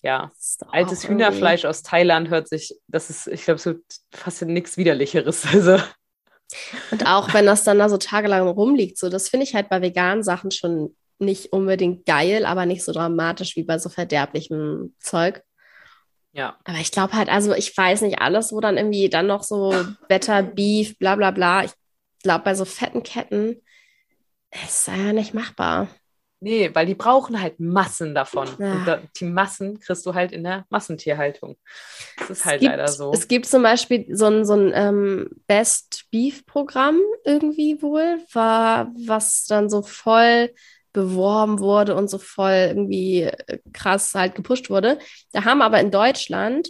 [0.02, 0.30] ja,
[0.70, 3.74] altes Hühnerfleisch aus Thailand hört sich, das ist, ich glaube, so
[4.12, 5.46] fast nichts Widerlicheres.
[5.52, 5.78] Also.
[6.92, 9.82] Und auch wenn das dann da so tagelang rumliegt, so, das finde ich halt bei
[9.82, 15.42] veganen Sachen schon nicht unbedingt geil, aber nicht so dramatisch wie bei so verderblichem Zeug.
[16.32, 16.56] Ja.
[16.64, 19.74] Aber ich glaube halt, also ich weiß nicht alles, wo dann irgendwie dann noch so
[20.06, 21.64] Better Beef, bla bla bla.
[21.64, 21.72] Ich
[22.22, 23.62] glaube, bei so fetten Ketten
[24.64, 25.88] ist ja nicht machbar.
[26.40, 28.48] Nee, weil die brauchen halt Massen davon.
[28.58, 28.72] Ja.
[28.72, 31.56] Und da, die Massen kriegst du halt in der Massentierhaltung.
[32.18, 33.10] Das ist es halt gibt, leider so.
[33.12, 39.46] Es gibt zum Beispiel so ein, so ein ähm, Best Beef-Programm irgendwie wohl, war, was
[39.46, 40.50] dann so voll
[40.92, 44.98] beworben wurde und so voll irgendwie äh, krass halt gepusht wurde.
[45.32, 46.68] Da haben aber in Deutschland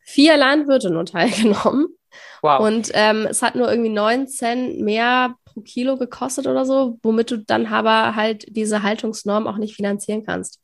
[0.00, 1.88] vier Landwirte nur teilgenommen.
[2.42, 2.60] Wow.
[2.60, 7.30] Und ähm, es hat nur irgendwie neun Cent mehr pro Kilo gekostet oder so, womit
[7.30, 10.60] du dann aber halt diese Haltungsnorm auch nicht finanzieren kannst.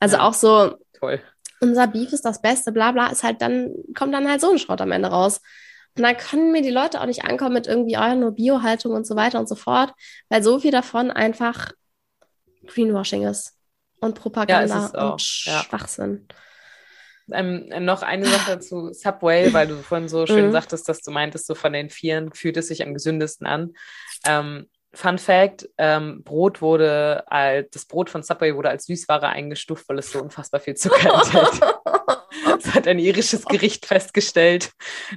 [0.00, 0.22] Also ja.
[0.22, 1.20] auch so, Toll.
[1.60, 4.58] unser Beef ist das Beste, bla bla, ist halt dann, kommt dann halt so ein
[4.58, 5.40] Schrott am Ende raus.
[5.96, 9.06] Und dann können mir die Leute auch nicht ankommen mit irgendwie, oh, nur Biohaltung und
[9.06, 9.92] so weiter und so fort,
[10.28, 11.72] weil so viel davon einfach
[12.66, 13.56] Greenwashing ist
[14.00, 16.26] und Propaganda ja, und Schwachsinn.
[17.32, 20.52] Ähm, noch eine Sache zu Subway, weil du vorhin so schön mhm.
[20.52, 23.72] sagtest, dass du meintest, so von den Vieren fühlt es sich am gesündesten an.
[24.26, 29.88] Ähm, Fun Fact: ähm, Brot wurde als, das Brot von Subway wurde als Süßware eingestuft,
[29.88, 31.60] weil es so unfassbar viel Zucker enthält.
[32.64, 34.72] das hat ein irisches Gericht festgestellt,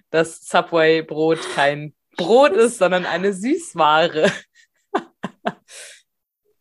[0.09, 4.31] dass Subway-Brot kein Brot ist, sondern eine Süßware.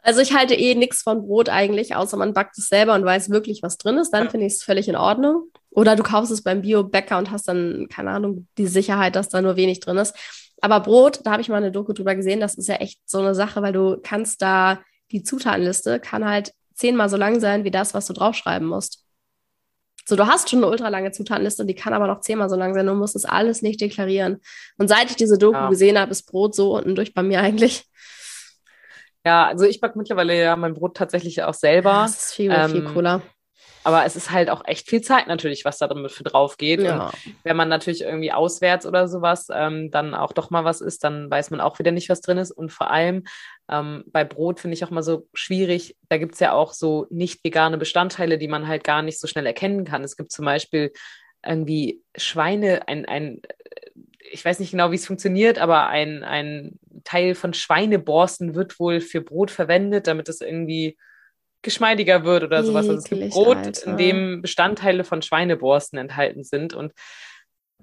[0.07, 3.31] Also ich halte eh nichts von Brot eigentlich, außer man backt es selber und weiß
[3.31, 4.13] wirklich, was drin ist.
[4.13, 5.51] Dann finde ich es völlig in Ordnung.
[5.71, 9.43] Oder du kaufst es beim Bio-Bäcker und hast dann, keine Ahnung, die Sicherheit, dass da
[9.43, 10.15] nur wenig drin ist.
[10.61, 13.19] Aber Brot, da habe ich mal eine Doku drüber gesehen, das ist ja echt so
[13.19, 14.79] eine Sache, weil du kannst da,
[15.11, 19.05] die Zutatenliste kann halt zehnmal so lang sein wie das, was du draufschreiben musst.
[20.09, 22.75] So, du hast schon eine ultra lange Zutatenliste, die kann aber noch zehnmal so lang
[22.75, 22.87] sein.
[22.87, 24.41] Du musst das alles nicht deklarieren.
[24.79, 25.69] Und seit ich diese Doku ja.
[25.69, 27.87] gesehen habe, ist Brot so unten durch bei mir eigentlich.
[29.27, 32.05] Ja, also ich backe mittlerweile ja mein Brot tatsächlich auch selber.
[32.05, 33.23] Das ist viel, ähm, viel cooler.
[33.83, 36.81] Aber es ist halt auch echt viel Zeit natürlich, was da damit für drauf geht.
[36.81, 37.07] Ja.
[37.07, 37.13] Und
[37.43, 41.29] wenn man natürlich irgendwie auswärts oder sowas ähm, dann auch doch mal was isst, dann
[41.29, 42.53] weiß man auch wieder nicht, was drin ist.
[42.53, 43.25] Und vor allem
[43.69, 45.97] ähm, bei Brot finde ich auch mal so schwierig.
[46.09, 49.27] Da gibt es ja auch so nicht vegane Bestandteile, die man halt gar nicht so
[49.27, 50.05] schnell erkennen kann.
[50.05, 50.93] Es gibt zum Beispiel
[51.45, 53.41] irgendwie Schweine, ein, ein
[54.31, 59.01] ich weiß nicht genau, wie es funktioniert, aber ein, ein Teil von Schweineborsten wird wohl
[59.01, 60.97] für Brot verwendet, damit es irgendwie
[61.63, 62.89] geschmeidiger wird oder sowas.
[62.89, 63.91] Also es gibt Brot, Alter.
[63.91, 66.75] in dem Bestandteile von Schweineborsten enthalten sind.
[66.75, 66.93] Und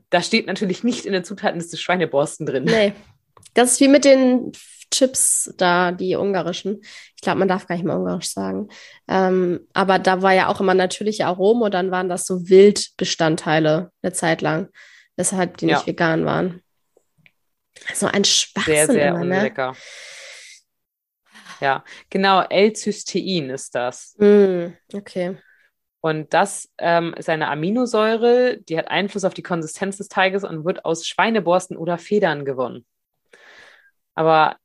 [0.10, 2.64] da steht natürlich nicht in der Zutatenliste Schweineborsten drin.
[2.64, 2.94] Nee.
[3.54, 4.52] Das ist wie mit den
[4.90, 6.82] Chips da, die ungarischen.
[7.16, 8.70] Ich glaube, man darf gar nicht mehr ungarisch sagen.
[9.08, 13.92] Ähm, aber da war ja auch immer natürliche Aromen und dann waren das so Wildbestandteile
[14.02, 14.70] eine Zeit lang
[15.16, 15.78] weshalb die ja.
[15.78, 16.62] nicht vegan waren.
[17.94, 18.74] So ein Schwachsinn.
[18.74, 19.36] Sehr, sehr immer, ne?
[19.38, 19.76] unlecker.
[21.60, 24.16] Ja, genau, L-Cystein ist das.
[24.18, 25.38] Mm, okay.
[26.02, 30.66] Und das ähm, ist eine Aminosäure, die hat Einfluss auf die Konsistenz des Teiges und
[30.66, 32.86] wird aus Schweineborsten oder Federn gewonnen.
[34.14, 34.58] Aber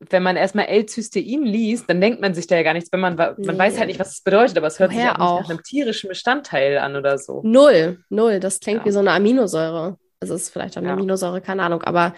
[0.00, 3.16] wenn man erstmal L-Cystein liest, dann denkt man sich da ja gar nichts, wenn man,
[3.16, 3.58] man nee.
[3.58, 5.62] weiß halt nicht, was es bedeutet, aber es hört Woher sich auch, auch, nach einem
[5.62, 7.42] tierischen Bestandteil an oder so.
[7.44, 8.40] Null, null.
[8.40, 8.84] Das klingt ja.
[8.86, 9.98] wie so eine Aminosäure.
[10.18, 10.94] Also es ist vielleicht auch eine ja.
[10.94, 12.14] Aminosäure, keine Ahnung, aber.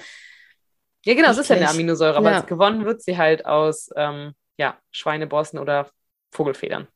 [1.05, 2.41] Ja, genau, es ist ja eine Aminosäure, aber ja.
[2.43, 5.91] gewonnen wird sie halt aus ähm, ja, Schweineborsten oder
[6.31, 6.87] Vogelfedern.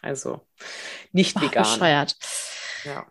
[0.00, 0.46] Also
[1.10, 1.64] nicht vegan.
[1.64, 2.14] Bescheuert.
[2.84, 3.06] Ja.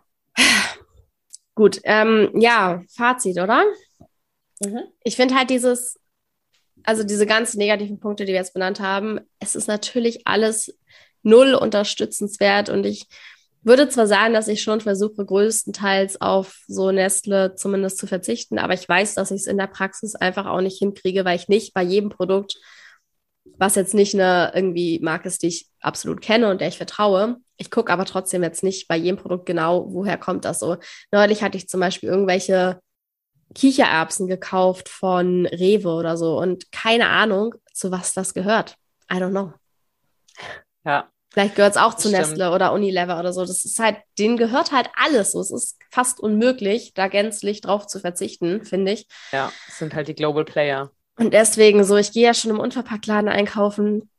[1.54, 3.64] Gut, ähm, ja, Fazit, oder?
[4.60, 4.80] Mhm.
[5.02, 5.98] Ich finde halt dieses
[6.86, 10.78] also diese ganzen negativen Punkte, die wir jetzt benannt haben, es ist natürlich alles
[11.22, 13.06] null unterstützenswert und ich
[13.62, 18.74] würde zwar sagen, dass ich schon versuche, größtenteils auf so Nestle zumindest zu verzichten, aber
[18.74, 21.74] ich weiß, dass ich es in der Praxis einfach auch nicht hinkriege, weil ich nicht
[21.74, 22.56] bei jedem Produkt,
[23.58, 27.38] was jetzt nicht eine irgendwie Marke ist, die ich absolut kenne und der ich vertraue,
[27.56, 30.76] ich gucke aber trotzdem jetzt nicht bei jedem Produkt genau, woher kommt das so.
[31.10, 32.80] Neulich hatte ich zum Beispiel irgendwelche
[33.56, 38.76] Kichererbsen gekauft von Rewe oder so und keine Ahnung, zu was das gehört.
[39.10, 39.54] I don't know.
[40.84, 41.08] Ja.
[41.32, 42.28] Vielleicht gehört es auch zu Stimmt.
[42.28, 43.40] Nestle oder Unilever oder so.
[43.42, 45.32] Das ist halt, denen gehört halt alles.
[45.32, 49.06] So, es ist fast unmöglich, da gänzlich drauf zu verzichten, finde ich.
[49.32, 50.90] Ja, es sind halt die Global Player.
[51.18, 54.10] Und deswegen so, ich gehe ja schon im Unverpacktladen einkaufen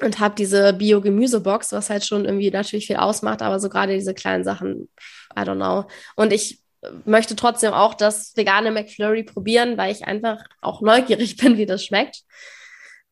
[0.00, 4.14] und habe diese Bio-Gemüsebox, was halt schon irgendwie natürlich viel ausmacht, aber so gerade diese
[4.14, 4.88] kleinen Sachen,
[5.36, 5.86] I don't know.
[6.16, 6.63] Und ich
[7.04, 11.84] möchte trotzdem auch das vegane McFlurry probieren, weil ich einfach auch neugierig bin, wie das
[11.84, 12.22] schmeckt.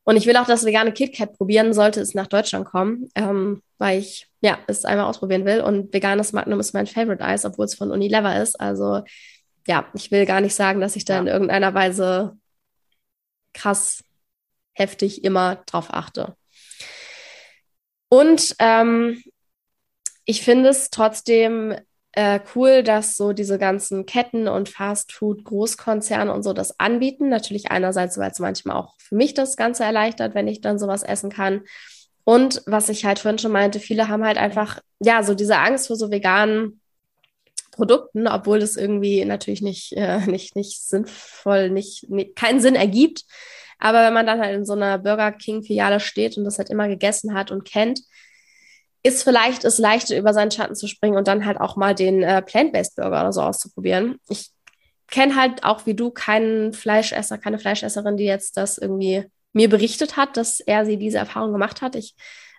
[0.05, 3.99] Und ich will auch das vegane KitKat probieren, sollte es nach Deutschland kommen, ähm, weil
[3.99, 5.61] ich ja es einmal ausprobieren will.
[5.61, 8.59] Und veganes Magnum ist mein Favorite Eis, obwohl es von Unilever ist.
[8.59, 9.03] Also
[9.65, 11.19] ja, ich will gar nicht sagen, dass ich da ja.
[11.21, 12.37] in irgendeiner Weise
[13.53, 14.03] krass
[14.73, 16.35] heftig immer drauf achte.
[18.09, 19.23] Und ähm,
[20.25, 21.75] ich finde es trotzdem
[22.13, 27.29] äh, cool, dass so diese ganzen Ketten und Fastfood-Großkonzerne und so das anbieten.
[27.29, 31.03] Natürlich einerseits, weil es manchmal auch für mich das Ganze erleichtert, wenn ich dann sowas
[31.03, 31.61] essen kann.
[32.23, 35.87] Und was ich halt vorhin schon meinte, viele haben halt einfach, ja, so diese Angst
[35.87, 36.79] vor so veganen
[37.71, 43.25] Produkten, obwohl das irgendwie natürlich nicht, äh, nicht, nicht sinnvoll, nicht, nicht, keinen Sinn ergibt.
[43.79, 46.87] Aber wenn man dann halt in so einer Burger King-Filiale steht und das halt immer
[46.87, 48.01] gegessen hat und kennt,
[49.03, 52.23] ist vielleicht es leichter, über seinen Schatten zu springen und dann halt auch mal den
[52.23, 54.17] äh, Plant-Based Burger oder so auszuprobieren.
[54.29, 54.49] Ich
[55.07, 60.17] kenne halt auch wie du keinen Fleischesser, keine Fleischesserin, die jetzt das irgendwie mir berichtet
[60.17, 61.95] hat, dass er sie diese Erfahrung gemacht hat.
[61.95, 62.15] Ich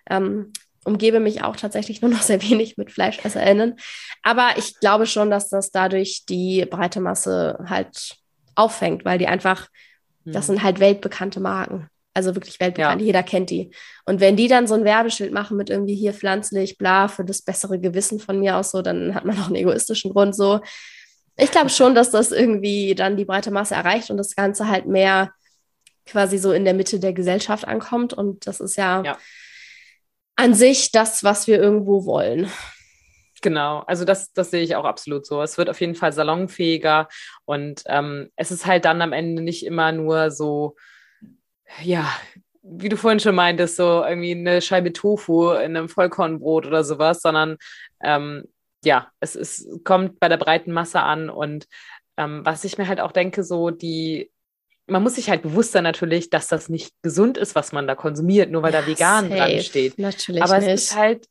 [0.09, 0.53] ähm,
[0.85, 3.75] umgebe mich auch tatsächlich nur noch sehr wenig mit FleischesserInnen.
[4.23, 8.17] Aber ich glaube schon, dass das dadurch die breite Masse halt
[8.53, 9.67] auffängt, weil die einfach,
[10.23, 10.31] mhm.
[10.31, 11.89] das sind halt weltbekannte Marken.
[12.15, 13.07] Also wirklich weltbekannt, ja.
[13.07, 13.71] jeder kennt die.
[14.05, 17.41] Und wenn die dann so ein Werbeschild machen mit irgendwie hier pflanzlich, bla, für das
[17.41, 20.61] bessere Gewissen von mir aus so, dann hat man auch einen egoistischen Grund so.
[21.35, 24.85] Ich glaube schon, dass das irgendwie dann die breite Masse erreicht und das Ganze halt
[24.85, 25.33] mehr
[26.05, 28.13] quasi so in der Mitte der Gesellschaft ankommt.
[28.13, 29.17] Und das ist ja, ja.
[30.37, 32.49] an sich das, was wir irgendwo wollen.
[33.41, 35.41] Genau, also das, das sehe ich auch absolut so.
[35.41, 37.09] Es wird auf jeden Fall salonfähiger
[37.43, 40.77] und ähm, es ist halt dann am Ende nicht immer nur so,
[41.83, 42.09] ja,
[42.61, 47.21] wie du vorhin schon meintest, so irgendwie eine Scheibe Tofu in einem Vollkornbrot oder sowas,
[47.21, 47.57] sondern
[48.01, 48.43] ähm,
[48.83, 51.67] ja, es ist, kommt bei der breiten Masse an und
[52.17, 54.31] ähm, was ich mir halt auch denke, so die,
[54.87, 57.95] man muss sich halt bewusst sein natürlich, dass das nicht gesund ist, was man da
[57.95, 59.35] konsumiert, nur weil ja, da vegan safe.
[59.35, 59.99] dran steht.
[59.99, 60.69] Natürlich Aber nicht.
[60.69, 61.27] es ist halt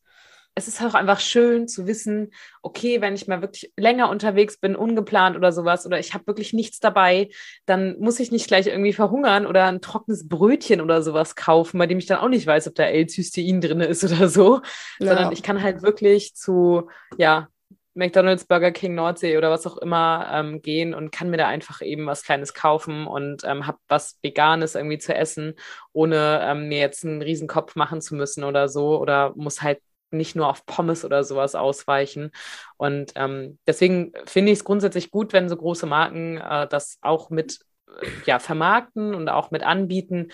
[0.55, 2.31] es ist auch einfach schön zu wissen,
[2.61, 6.53] okay, wenn ich mal wirklich länger unterwegs bin, ungeplant oder sowas, oder ich habe wirklich
[6.53, 7.29] nichts dabei,
[7.65, 11.87] dann muss ich nicht gleich irgendwie verhungern oder ein trockenes Brötchen oder sowas kaufen, bei
[11.87, 14.61] dem ich dann auch nicht weiß, ob da L-Cystein drin ist oder so,
[14.99, 15.07] ja.
[15.07, 17.49] sondern ich kann halt wirklich zu, ja,
[17.95, 21.81] McDonald's, Burger King, Nordsee oder was auch immer ähm, gehen und kann mir da einfach
[21.81, 25.53] eben was Kleines kaufen und ähm, habe was Veganes irgendwie zu essen,
[25.93, 29.79] ohne ähm, mir jetzt einen Riesenkopf machen zu müssen oder so oder muss halt
[30.11, 32.31] nicht nur auf Pommes oder sowas ausweichen.
[32.77, 37.29] Und ähm, deswegen finde ich es grundsätzlich gut, wenn so große Marken äh, das auch
[37.29, 40.29] mit äh, ja, vermarkten und auch mit anbieten.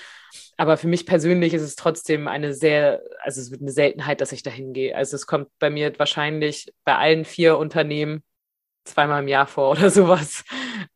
[0.58, 4.32] Aber für mich persönlich ist es trotzdem eine sehr, also es wird eine Seltenheit, dass
[4.32, 4.96] ich dahin gehe.
[4.96, 8.24] Also es kommt bei mir wahrscheinlich bei allen vier Unternehmen
[8.86, 10.44] zweimal im Jahr vor oder sowas,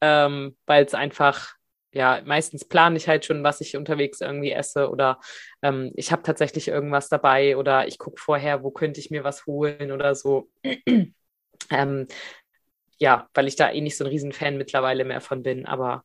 [0.01, 1.55] ähm, weil es einfach
[1.95, 5.19] ja, meistens plane ich halt schon, was ich unterwegs irgendwie esse oder
[5.61, 9.45] ähm, ich habe tatsächlich irgendwas dabei oder ich gucke vorher, wo könnte ich mir was
[9.45, 10.49] holen oder so.
[11.71, 12.07] ähm,
[12.97, 15.65] ja, weil ich da eh nicht so ein Riesenfan mittlerweile mehr von bin.
[15.65, 16.03] Aber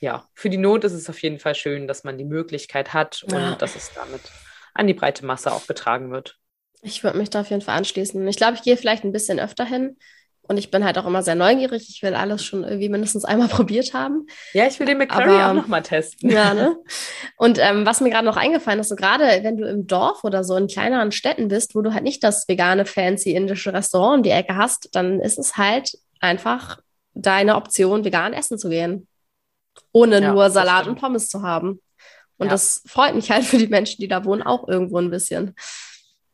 [0.00, 3.22] ja, für die Not ist es auf jeden Fall schön, dass man die Möglichkeit hat
[3.24, 3.54] und ja.
[3.54, 4.20] dass es damit
[4.74, 6.36] an die breite Masse auch getragen wird.
[6.82, 8.28] Ich würde mich da auf jeden Fall anschließen.
[8.28, 9.96] Ich glaube, ich gehe vielleicht ein bisschen öfter hin.
[10.50, 11.86] Und ich bin halt auch immer sehr neugierig.
[11.90, 14.26] Ich will alles schon irgendwie mindestens einmal probiert haben.
[14.52, 16.28] Ja, ich will den McCurry auch nochmal testen.
[16.28, 16.76] Ja, ne?
[17.36, 20.42] Und ähm, was mir gerade noch eingefallen ist, so gerade wenn du im Dorf oder
[20.42, 24.22] so in kleineren Städten bist, wo du halt nicht das vegane, fancy indische Restaurant um
[24.24, 26.80] die Ecke hast, dann ist es halt einfach
[27.14, 29.06] deine Option, vegan essen zu gehen.
[29.92, 31.80] Ohne ja, nur Salat und Pommes zu haben.
[32.38, 32.50] Und ja.
[32.50, 35.54] das freut mich halt für die Menschen, die da wohnen, auch irgendwo ein bisschen.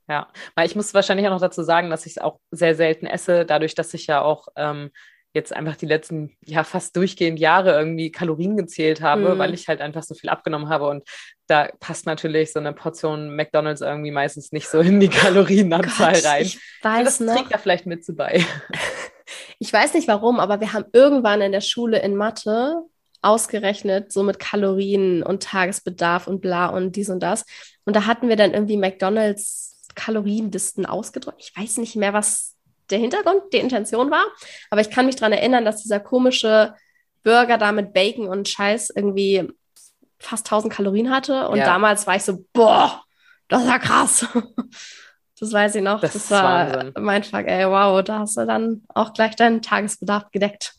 [0.08, 3.06] Ja, weil ich muss wahrscheinlich auch noch dazu sagen, dass ich es auch sehr selten
[3.06, 4.90] esse, dadurch, dass ich ja auch ähm,
[5.36, 9.38] jetzt einfach die letzten, ja, fast durchgehend Jahre irgendwie Kalorien gezählt habe, mhm.
[9.38, 10.88] weil ich halt einfach so viel abgenommen habe.
[10.88, 11.06] Und
[11.46, 16.24] da passt natürlich so eine Portion McDonalds irgendwie meistens nicht so in die Kalorienanzahl Gott,
[16.24, 16.42] rein.
[16.42, 17.36] Ich weiß das noch.
[17.36, 18.44] trägt da vielleicht mit zu bei.
[19.58, 22.82] Ich weiß nicht warum, aber wir haben irgendwann in der Schule in Mathe
[23.22, 27.44] ausgerechnet, so mit Kalorien und Tagesbedarf und bla und dies und das.
[27.84, 29.65] Und da hatten wir dann irgendwie McDonalds
[29.96, 31.40] Kalorienlisten ausgedrückt.
[31.40, 32.54] Ich weiß nicht mehr, was
[32.90, 34.24] der Hintergrund, die Intention war,
[34.70, 36.74] aber ich kann mich daran erinnern, dass dieser komische
[37.24, 39.48] Burger da mit Bacon und Scheiß irgendwie
[40.20, 41.48] fast 1000 Kalorien hatte.
[41.48, 41.64] Und ja.
[41.64, 43.02] damals war ich so, boah,
[43.48, 44.26] das ist ja krass.
[45.38, 46.00] Das weiß ich noch.
[46.00, 46.94] Das, das war Wahnsinn.
[46.98, 50.72] mein Fuck, ey, wow, da hast du dann auch gleich deinen Tagesbedarf gedeckt.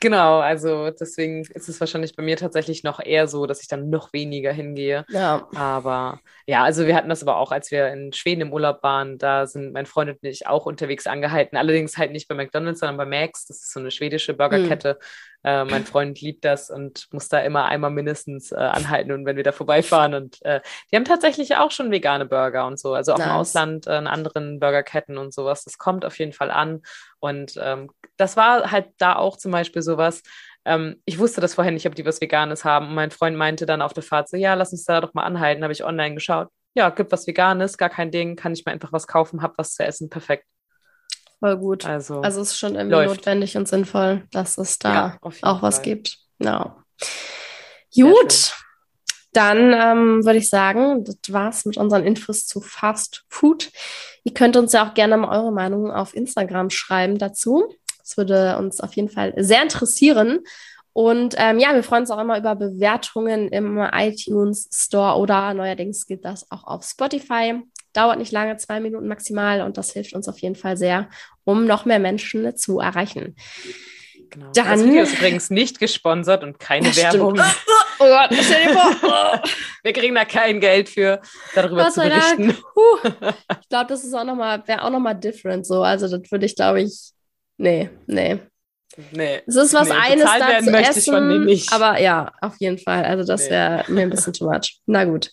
[0.00, 3.90] Genau, also deswegen ist es wahrscheinlich bei mir tatsächlich noch eher so, dass ich dann
[3.90, 5.04] noch weniger hingehe.
[5.10, 5.46] Ja.
[5.54, 9.18] Aber ja, also wir hatten das aber auch, als wir in Schweden im Urlaub waren,
[9.18, 11.58] da sind mein Freund und ich auch unterwegs angehalten.
[11.58, 13.44] Allerdings halt nicht bei McDonalds, sondern bei Max.
[13.44, 14.96] Das ist so eine schwedische Burgerkette.
[14.98, 15.04] Mhm.
[15.42, 19.36] Äh, mein Freund liebt das und muss da immer einmal mindestens äh, anhalten und wenn
[19.36, 20.14] wir da vorbeifahren.
[20.14, 20.60] Und äh,
[20.90, 22.94] die haben tatsächlich auch schon vegane Burger und so.
[22.94, 23.26] Also auch nice.
[23.26, 25.64] im Ausland äh, in anderen Burgerketten und sowas.
[25.64, 26.82] Das kommt auf jeden Fall an.
[27.20, 30.22] Und ähm, das war halt da auch zum Beispiel sowas.
[30.66, 32.88] Ähm, ich wusste das vorher nicht, ob die was Veganes haben.
[32.88, 35.24] Und mein Freund meinte dann auf der Fahrt so, ja, lass uns da doch mal
[35.24, 35.62] anhalten.
[35.62, 36.48] Habe ich online geschaut.
[36.74, 39.74] Ja, gibt was Veganes, gar kein Ding, kann ich mir einfach was kaufen, hab was
[39.74, 40.46] zu essen, perfekt.
[41.40, 41.86] Voll gut.
[41.86, 43.16] Also, also es ist schon irgendwie läuft.
[43.16, 45.84] notwendig und sinnvoll, dass es da ja, auch was Fall.
[45.84, 46.18] gibt.
[46.38, 46.76] Ja.
[47.94, 48.54] Gut.
[49.32, 53.70] Dann ähm, würde ich sagen, das war's mit unseren Infos zu Fast Food.
[54.24, 57.72] Ihr könnt uns ja auch gerne mal eure Meinung auf Instagram schreiben dazu.
[57.98, 60.40] Das würde uns auf jeden Fall sehr interessieren.
[60.92, 66.06] Und ähm, ja, wir freuen uns auch immer über Bewertungen im iTunes Store oder neuerdings
[66.06, 67.62] geht das auch auf Spotify.
[67.92, 71.08] Dauert nicht lange, zwei Minuten maximal und das hilft uns auf jeden Fall sehr,
[71.44, 73.34] um noch mehr Menschen zu erreichen.
[74.30, 74.52] Genau.
[74.54, 77.40] Dann, das Video ist übrigens nicht gesponsert und keine Werbung.
[78.02, 79.42] Oh Gott, stell dir vor.
[79.82, 81.20] Wir kriegen da kein Geld für,
[81.54, 82.48] darüber Gott zu berichten.
[83.60, 85.82] ich glaube, das ist auch noch mal, wäre auch nochmal different so.
[85.82, 87.10] Also das würde ich, glaube ich,
[87.58, 88.38] nee, nee.
[89.12, 89.42] Nee.
[89.46, 93.04] Es ist was nee, eines da zu essen, aber ja, auf jeden Fall.
[93.04, 93.50] Also das nee.
[93.50, 94.80] wäre mir ein bisschen too much.
[94.86, 95.30] Na gut.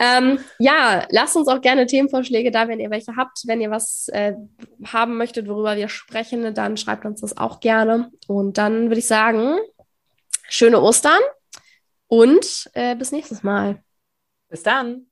[0.00, 3.42] Ähm, ja, lasst uns auch gerne Themenvorschläge da, wenn ihr welche habt.
[3.44, 4.32] Wenn ihr was äh,
[4.84, 8.10] haben möchtet, worüber wir sprechen, dann schreibt uns das auch gerne.
[8.26, 9.58] Und dann würde ich sagen,
[10.48, 11.20] schöne Ostern
[12.08, 13.82] und äh, bis nächstes Mal.
[14.48, 15.06] Bis dann.